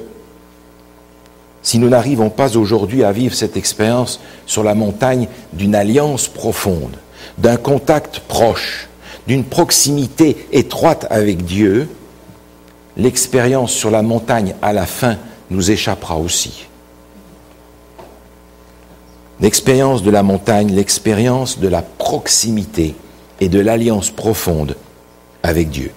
si 1.64 1.78
nous 1.78 1.88
n'arrivons 1.88 2.30
pas 2.30 2.56
aujourd'hui 2.56 3.02
à 3.02 3.10
vivre 3.10 3.34
cette 3.34 3.56
expérience 3.56 4.20
sur 4.46 4.62
la 4.62 4.74
montagne 4.74 5.28
d'une 5.54 5.74
alliance 5.74 6.28
profonde, 6.28 6.98
d'un 7.38 7.56
contact 7.56 8.20
proche, 8.20 8.88
d'une 9.26 9.44
proximité 9.44 10.46
étroite 10.52 11.06
avec 11.08 11.44
Dieu, 11.44 11.88
l'expérience 12.98 13.72
sur 13.72 13.90
la 13.90 14.02
montagne 14.02 14.54
à 14.60 14.74
la 14.74 14.84
fin 14.84 15.16
nous 15.50 15.70
échappera 15.70 16.18
aussi. 16.18 16.66
L'expérience 19.40 20.02
de 20.02 20.10
la 20.10 20.22
montagne, 20.22 20.70
l'expérience 20.70 21.58
de 21.58 21.68
la 21.68 21.80
proximité 21.80 22.94
et 23.40 23.48
de 23.48 23.58
l'alliance 23.58 24.10
profonde 24.10 24.76
avec 25.42 25.70
Dieu. 25.70 25.92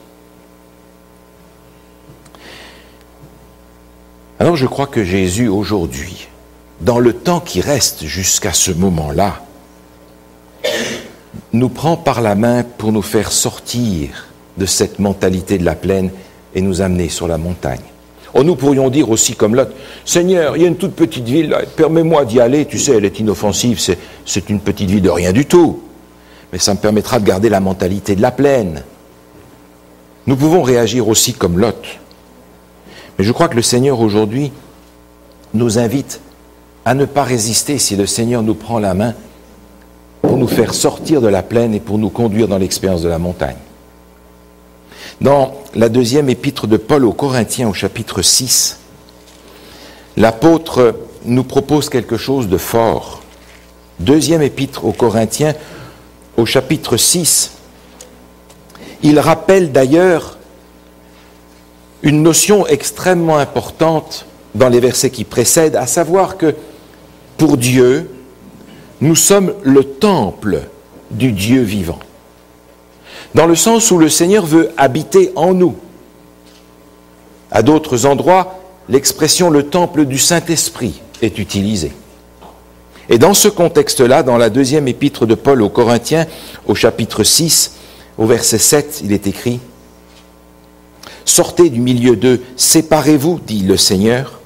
Alors 4.39 4.56
je 4.56 4.67
crois 4.67 4.88
que 4.88 5.04
Jésus 5.04 5.47
aujourd'hui, 5.47 6.28
dans 6.82 7.00
le 7.00 7.13
temps 7.13 7.39
qui 7.39 7.60
reste 7.60 8.06
jusqu'à 8.06 8.54
ce 8.54 8.71
moment-là, 8.71 9.41
nous 11.54 11.69
prend 11.69 11.97
par 11.97 12.21
la 12.21 12.36
main 12.36 12.63
pour 12.63 12.91
nous 12.91 13.02
faire 13.02 13.32
sortir 13.32 14.28
de 14.58 14.65
cette 14.65 15.00
mentalité 15.00 15.58
de 15.58 15.65
la 15.65 15.73
plaine 15.76 16.12
et 16.54 16.62
nous 16.62 16.82
amener 16.82 17.10
sur 17.10 17.28
la 17.28 17.38
montagne. 17.38 17.82
Oh, 18.36 18.43
nous 18.43 18.56
pourrions 18.56 18.89
dire 18.89 19.10
aussi 19.10 19.36
comme 19.36 19.56
l'autre, 19.56 19.71
Seigneur, 20.06 20.56
il 20.56 20.62
y 20.62 20.65
a 20.65 20.67
une 20.67 20.78
toute 20.78 20.93
petite 20.93 21.26
ville, 21.26 21.56
permets-moi 21.76 22.26
d'y 22.26 22.39
aller, 22.39 22.65
tu 22.65 22.78
sais, 22.78 22.95
elle 22.95 23.06
est 23.06 23.19
inoffensive, 23.19 23.80
c'est 24.26 24.50
une 24.50 24.60
petite 24.60 24.89
ville 24.89 25.02
de 25.02 25.10
rien 25.10 25.32
du 25.32 25.45
tout. 25.45 25.82
Mais 26.54 26.60
ça 26.60 26.73
me 26.76 26.80
permettra 26.80 27.19
de 27.19 27.26
garder 27.26 27.50
la 27.50 27.60
mentalité 27.60 28.15
de 28.15 28.21
la 28.21 28.32
plaine. 28.32 28.84
Nous 30.28 30.36
pouvons 30.36 30.62
réagir 30.62 31.08
aussi 31.08 31.34
comme 31.34 31.58
Lot. 31.58 31.84
Mais 33.17 33.25
je 33.25 33.32
crois 33.32 33.47
que 33.47 33.56
le 33.56 33.62
Seigneur 33.62 33.99
aujourd'hui 33.99 34.51
nous 35.53 35.80
invite 35.80 36.21
à 36.86 36.93
ne 36.93 37.06
pas 37.06 37.23
résister 37.23 37.77
si 37.80 37.95
le 37.95 38.06
Seigneur 38.06 38.43
nous 38.43 38.56
prend 38.56 38.80
la 38.80 38.93
main 38.93 39.13
pour 40.21 40.38
nous 40.38 40.47
faire 40.47 40.73
sortir 40.73 41.21
de 41.21 41.27
la 41.27 41.43
plaine 41.43 41.73
et 41.73 41.80
pour 41.80 41.97
nous 41.97 42.10
conduire 42.10 42.47
dans 42.47 42.58
l'expérience 42.58 43.01
de 43.01 43.10
la 43.10 43.19
montagne. 43.19 43.58
Dans 45.19 45.56
la 45.73 45.89
deuxième 45.89 46.30
épître 46.30 46.67
de 46.67 46.77
Paul 46.77 47.06
aux 47.06 47.13
Corinthiens 47.13 47.69
au 47.69 47.73
chapitre 47.73 48.21
6, 48.21 48.77
l'apôtre 50.15 50.95
nous 51.25 51.43
propose 51.43 51.89
quelque 51.89 52.17
chose 52.17 52.47
de 52.47 52.58
fort. 52.58 53.21
Deuxième 53.99 54.43
épître 54.43 54.86
aux 54.86 54.91
Corinthiens 54.91 55.56
au 56.38 56.45
chapitre 56.45 56.97
6, 56.97 57.53
il 59.01 59.19
rappelle 59.19 59.71
d'ailleurs 59.71 60.37
une 62.03 62.21
notion 62.21 62.67
extrêmement 62.67 63.38
importante 63.38 64.25
dans 64.55 64.69
les 64.69 64.79
versets 64.79 65.10
qui 65.10 65.23
précèdent, 65.23 65.75
à 65.75 65.88
savoir 65.88 66.38
que 66.38 66.55
pour 67.38 67.57
Dieu, 67.57 68.10
nous 69.01 69.15
sommes 69.15 69.53
le 69.63 69.83
temple 69.83 70.62
du 71.12 71.31
Dieu 71.31 71.62
vivant 71.62 71.99
dans 73.36 73.45
le 73.45 73.55
sens 73.55 73.91
où 73.91 73.97
le 73.97 74.10
Seigneur 74.10 74.45
veut 74.45 74.71
habiter 74.77 75.31
en 75.36 75.53
nous. 75.53 75.75
À 77.51 77.62
d'autres 77.62 78.05
endroits, 78.05 78.60
l'expression 78.89 79.49
le 79.49 79.63
temple 79.63 80.05
du 80.05 80.17
Saint-Esprit 80.17 81.01
est 81.21 81.38
utilisée. 81.38 81.91
Et 83.10 83.17
dans 83.17 83.33
ce 83.33 83.47
contexte-là, 83.47 84.23
dans 84.23 84.38
la 84.38 84.49
deuxième 84.49 84.88
épître 84.88 85.25
de 85.25 85.36
Paul 85.36 85.62
aux 85.62 85.69
Corinthiens, 85.69 86.25
au 86.65 86.75
chapitre 86.75 87.23
6, 87.23 87.73
au 88.17 88.25
verset 88.25 88.57
7, 88.57 89.01
il 89.03 89.13
est 89.13 89.27
écrit, 89.27 89.60
Sortez 91.28 91.70
du 91.70 91.82
milieu 91.82 92.16
d'eux, 92.16 92.42
séparez-vous, 92.56 93.42
dit 93.46 93.60
le 93.60 93.76
Seigneur, 93.76 94.40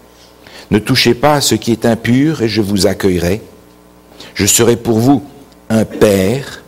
ne 0.71 0.79
touchez 0.79 1.13
pas 1.13 1.35
à 1.35 1.41
ce 1.41 1.53
qui 1.53 1.71
est 1.71 1.85
impur, 1.85 2.41
et 2.41 2.47
je 2.47 2.59
vous 2.59 2.87
accueillerai. 2.87 3.39
Je 4.33 4.47
serai 4.47 4.75
pour 4.77 4.97
vous 4.97 5.21
un 5.69 5.85
Père, 5.85 6.63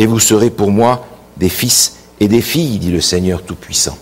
et 0.00 0.06
vous 0.06 0.18
serez 0.18 0.50
pour 0.50 0.72
moi 0.72 1.06
des 1.36 1.48
fils 1.48 1.98
et 2.18 2.26
des 2.26 2.40
filles, 2.40 2.78
dit 2.78 2.90
le 2.90 3.00
Seigneur 3.00 3.44
Tout-Puissant. 3.44 3.96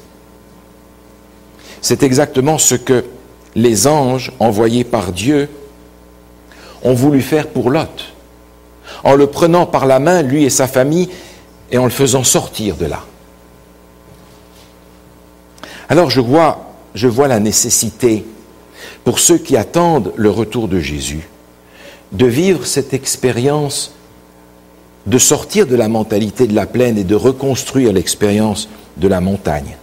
C'est 1.83 2.03
exactement 2.03 2.57
ce 2.57 2.75
que 2.75 3.05
les 3.55 3.87
anges 3.87 4.33
envoyés 4.38 4.85
par 4.85 5.12
Dieu 5.12 5.51
ont 6.83 6.95
voulu 6.95 7.21
faire 7.21 7.49
pour 7.49 7.69
Lot, 7.69 8.15
en 9.05 9.15
le 9.17 9.27
prenant 9.27 9.67
par 9.67 9.85
la 9.85 9.99
main, 9.99 10.23
lui 10.23 10.45
et 10.45 10.51
sa 10.51 10.67
famille, 10.67 11.11
et 11.71 11.77
en 11.77 11.85
le 11.85 11.91
faisant 11.91 12.25
sortir 12.25 12.77
de 12.77 12.87
là. 12.87 13.05
Alors 15.88 16.11
je 16.11 16.21
vois, 16.21 17.29
la 17.29 17.40
nécessité 17.40 18.25
pour 19.05 19.18
ceux 19.18 19.38
qui 19.38 19.57
attendent 19.57 20.12
le 20.16 20.31
retour 20.31 20.68
de 20.68 20.79
Jésus 20.79 21.29
de 22.12 22.27
vivre 22.27 22.66
cette 22.66 22.95
expérience 22.95 23.95
de 25.07 25.18
sortir 25.18 25.66
de 25.66 25.75
la 25.75 25.88
mentalité 25.88 26.47
de 26.47 26.55
la 26.55 26.66
plaine 26.66 26.99
et 26.99 27.05
de 27.05 27.14
reconstruire 27.14 27.92
l'expérience 27.92 28.68
de 28.99 29.09
la 29.09 29.21
montagne. 29.21 29.77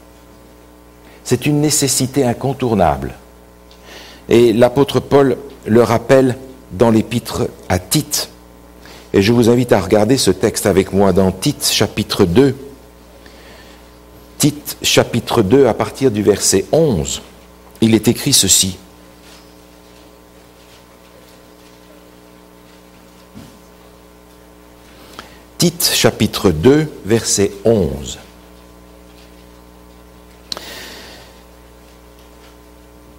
C'est 1.24 1.46
une 1.46 1.60
nécessité 1.60 2.24
incontournable. 2.24 3.16
Et 4.30 4.54
l'apôtre 4.54 5.00
Paul 5.00 5.38
le 5.66 5.84
rappelle 5.84 6.38
dans 6.72 6.92
l'épître 6.92 7.48
à 7.68 7.80
Tite. 7.80 8.30
Et 9.12 9.22
je 9.22 9.34
vous 9.34 9.50
invite 9.50 9.72
à 9.72 9.82
regarder 9.82 10.18
ce 10.18 10.32
texte 10.32 10.66
avec 10.66 10.94
moi 10.94 11.14
dans 11.14 11.32
Tite 11.32 11.66
chapitre 11.66 12.26
2. 12.26 12.56
Tite 14.40 14.78
chapitre 14.82 15.42
2 15.42 15.68
à 15.68 15.74
partir 15.74 16.12
du 16.12 16.24
verset 16.24 16.64
11. 16.72 17.22
Il 17.82 17.94
est 17.94 18.08
écrit 18.08 18.32
ceci. 18.32 18.78
Tite 25.58 25.92
chapitre 25.94 26.52
2, 26.52 26.90
verset 27.04 27.52
11. 27.66 28.18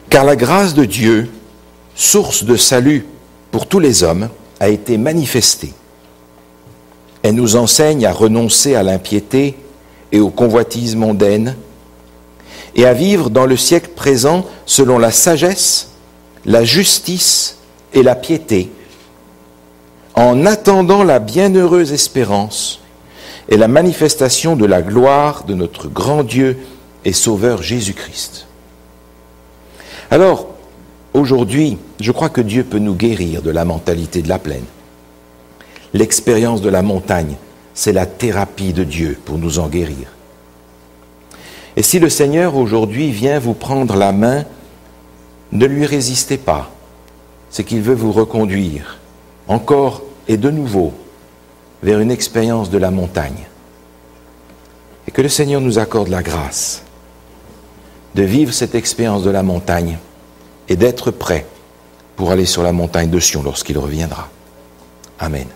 Car 0.08 0.24
la 0.24 0.36
grâce 0.36 0.72
de 0.72 0.86
Dieu, 0.86 1.30
source 1.94 2.44
de 2.44 2.56
salut 2.56 3.04
pour 3.50 3.66
tous 3.66 3.78
les 3.78 4.02
hommes, 4.02 4.30
a 4.58 4.70
été 4.70 4.96
manifestée. 4.96 5.74
Elle 7.22 7.34
nous 7.34 7.56
enseigne 7.56 8.06
à 8.06 8.12
renoncer 8.12 8.74
à 8.74 8.82
l'impiété 8.82 9.58
et 10.12 10.20
aux 10.20 10.30
convoitises 10.30 10.96
mondaines 10.96 11.56
et 12.74 12.86
à 12.86 12.92
vivre 12.92 13.30
dans 13.30 13.46
le 13.46 13.56
siècle 13.56 13.90
présent 13.94 14.46
selon 14.66 14.98
la 14.98 15.10
sagesse, 15.10 15.90
la 16.44 16.64
justice 16.64 17.58
et 17.92 18.02
la 18.02 18.14
piété 18.14 18.70
en 20.14 20.44
attendant 20.44 21.02
la 21.02 21.18
bienheureuse 21.18 21.92
espérance 21.92 22.80
et 23.48 23.56
la 23.56 23.68
manifestation 23.68 24.56
de 24.56 24.66
la 24.66 24.82
gloire 24.82 25.44
de 25.44 25.54
notre 25.54 25.88
grand 25.88 26.24
Dieu 26.24 26.58
et 27.04 27.12
Sauveur 27.12 27.62
Jésus-Christ. 27.62 28.46
Alors, 30.10 30.48
aujourd'hui, 31.14 31.78
je 32.00 32.12
crois 32.12 32.28
que 32.28 32.40
Dieu 32.40 32.64
peut 32.64 32.78
nous 32.78 32.94
guérir 32.94 33.42
de 33.42 33.50
la 33.50 33.64
mentalité 33.64 34.22
de 34.22 34.28
la 34.28 34.38
plaine. 34.38 34.64
L'expérience 35.94 36.60
de 36.60 36.68
la 36.68 36.82
montagne, 36.82 37.36
c'est 37.74 37.92
la 37.92 38.06
thérapie 38.06 38.72
de 38.72 38.84
Dieu 38.84 39.18
pour 39.24 39.38
nous 39.38 39.58
en 39.58 39.68
guérir. 39.68 40.12
Et 41.76 41.82
si 41.82 41.98
le 41.98 42.08
Seigneur 42.08 42.56
aujourd'hui 42.56 43.10
vient 43.10 43.38
vous 43.38 43.54
prendre 43.54 43.96
la 43.96 44.12
main, 44.12 44.44
ne 45.52 45.66
lui 45.66 45.86
résistez 45.86 46.36
pas. 46.36 46.70
C'est 47.50 47.64
qu'il 47.64 47.80
veut 47.80 47.94
vous 47.94 48.12
reconduire 48.12 48.98
encore 49.48 50.02
et 50.28 50.36
de 50.36 50.50
nouveau 50.50 50.92
vers 51.82 52.00
une 52.00 52.10
expérience 52.10 52.70
de 52.70 52.78
la 52.78 52.90
montagne. 52.90 53.46
Et 55.08 55.10
que 55.10 55.22
le 55.22 55.28
Seigneur 55.28 55.60
nous 55.60 55.78
accorde 55.78 56.08
la 56.08 56.22
grâce 56.22 56.82
de 58.14 58.22
vivre 58.22 58.52
cette 58.52 58.74
expérience 58.74 59.22
de 59.22 59.30
la 59.30 59.42
montagne 59.42 59.98
et 60.68 60.76
d'être 60.76 61.10
prêt 61.10 61.46
pour 62.16 62.30
aller 62.30 62.44
sur 62.44 62.62
la 62.62 62.72
montagne 62.72 63.10
de 63.10 63.18
Sion 63.18 63.42
lorsqu'il 63.42 63.78
reviendra. 63.78 64.28
Amen. 65.18 65.46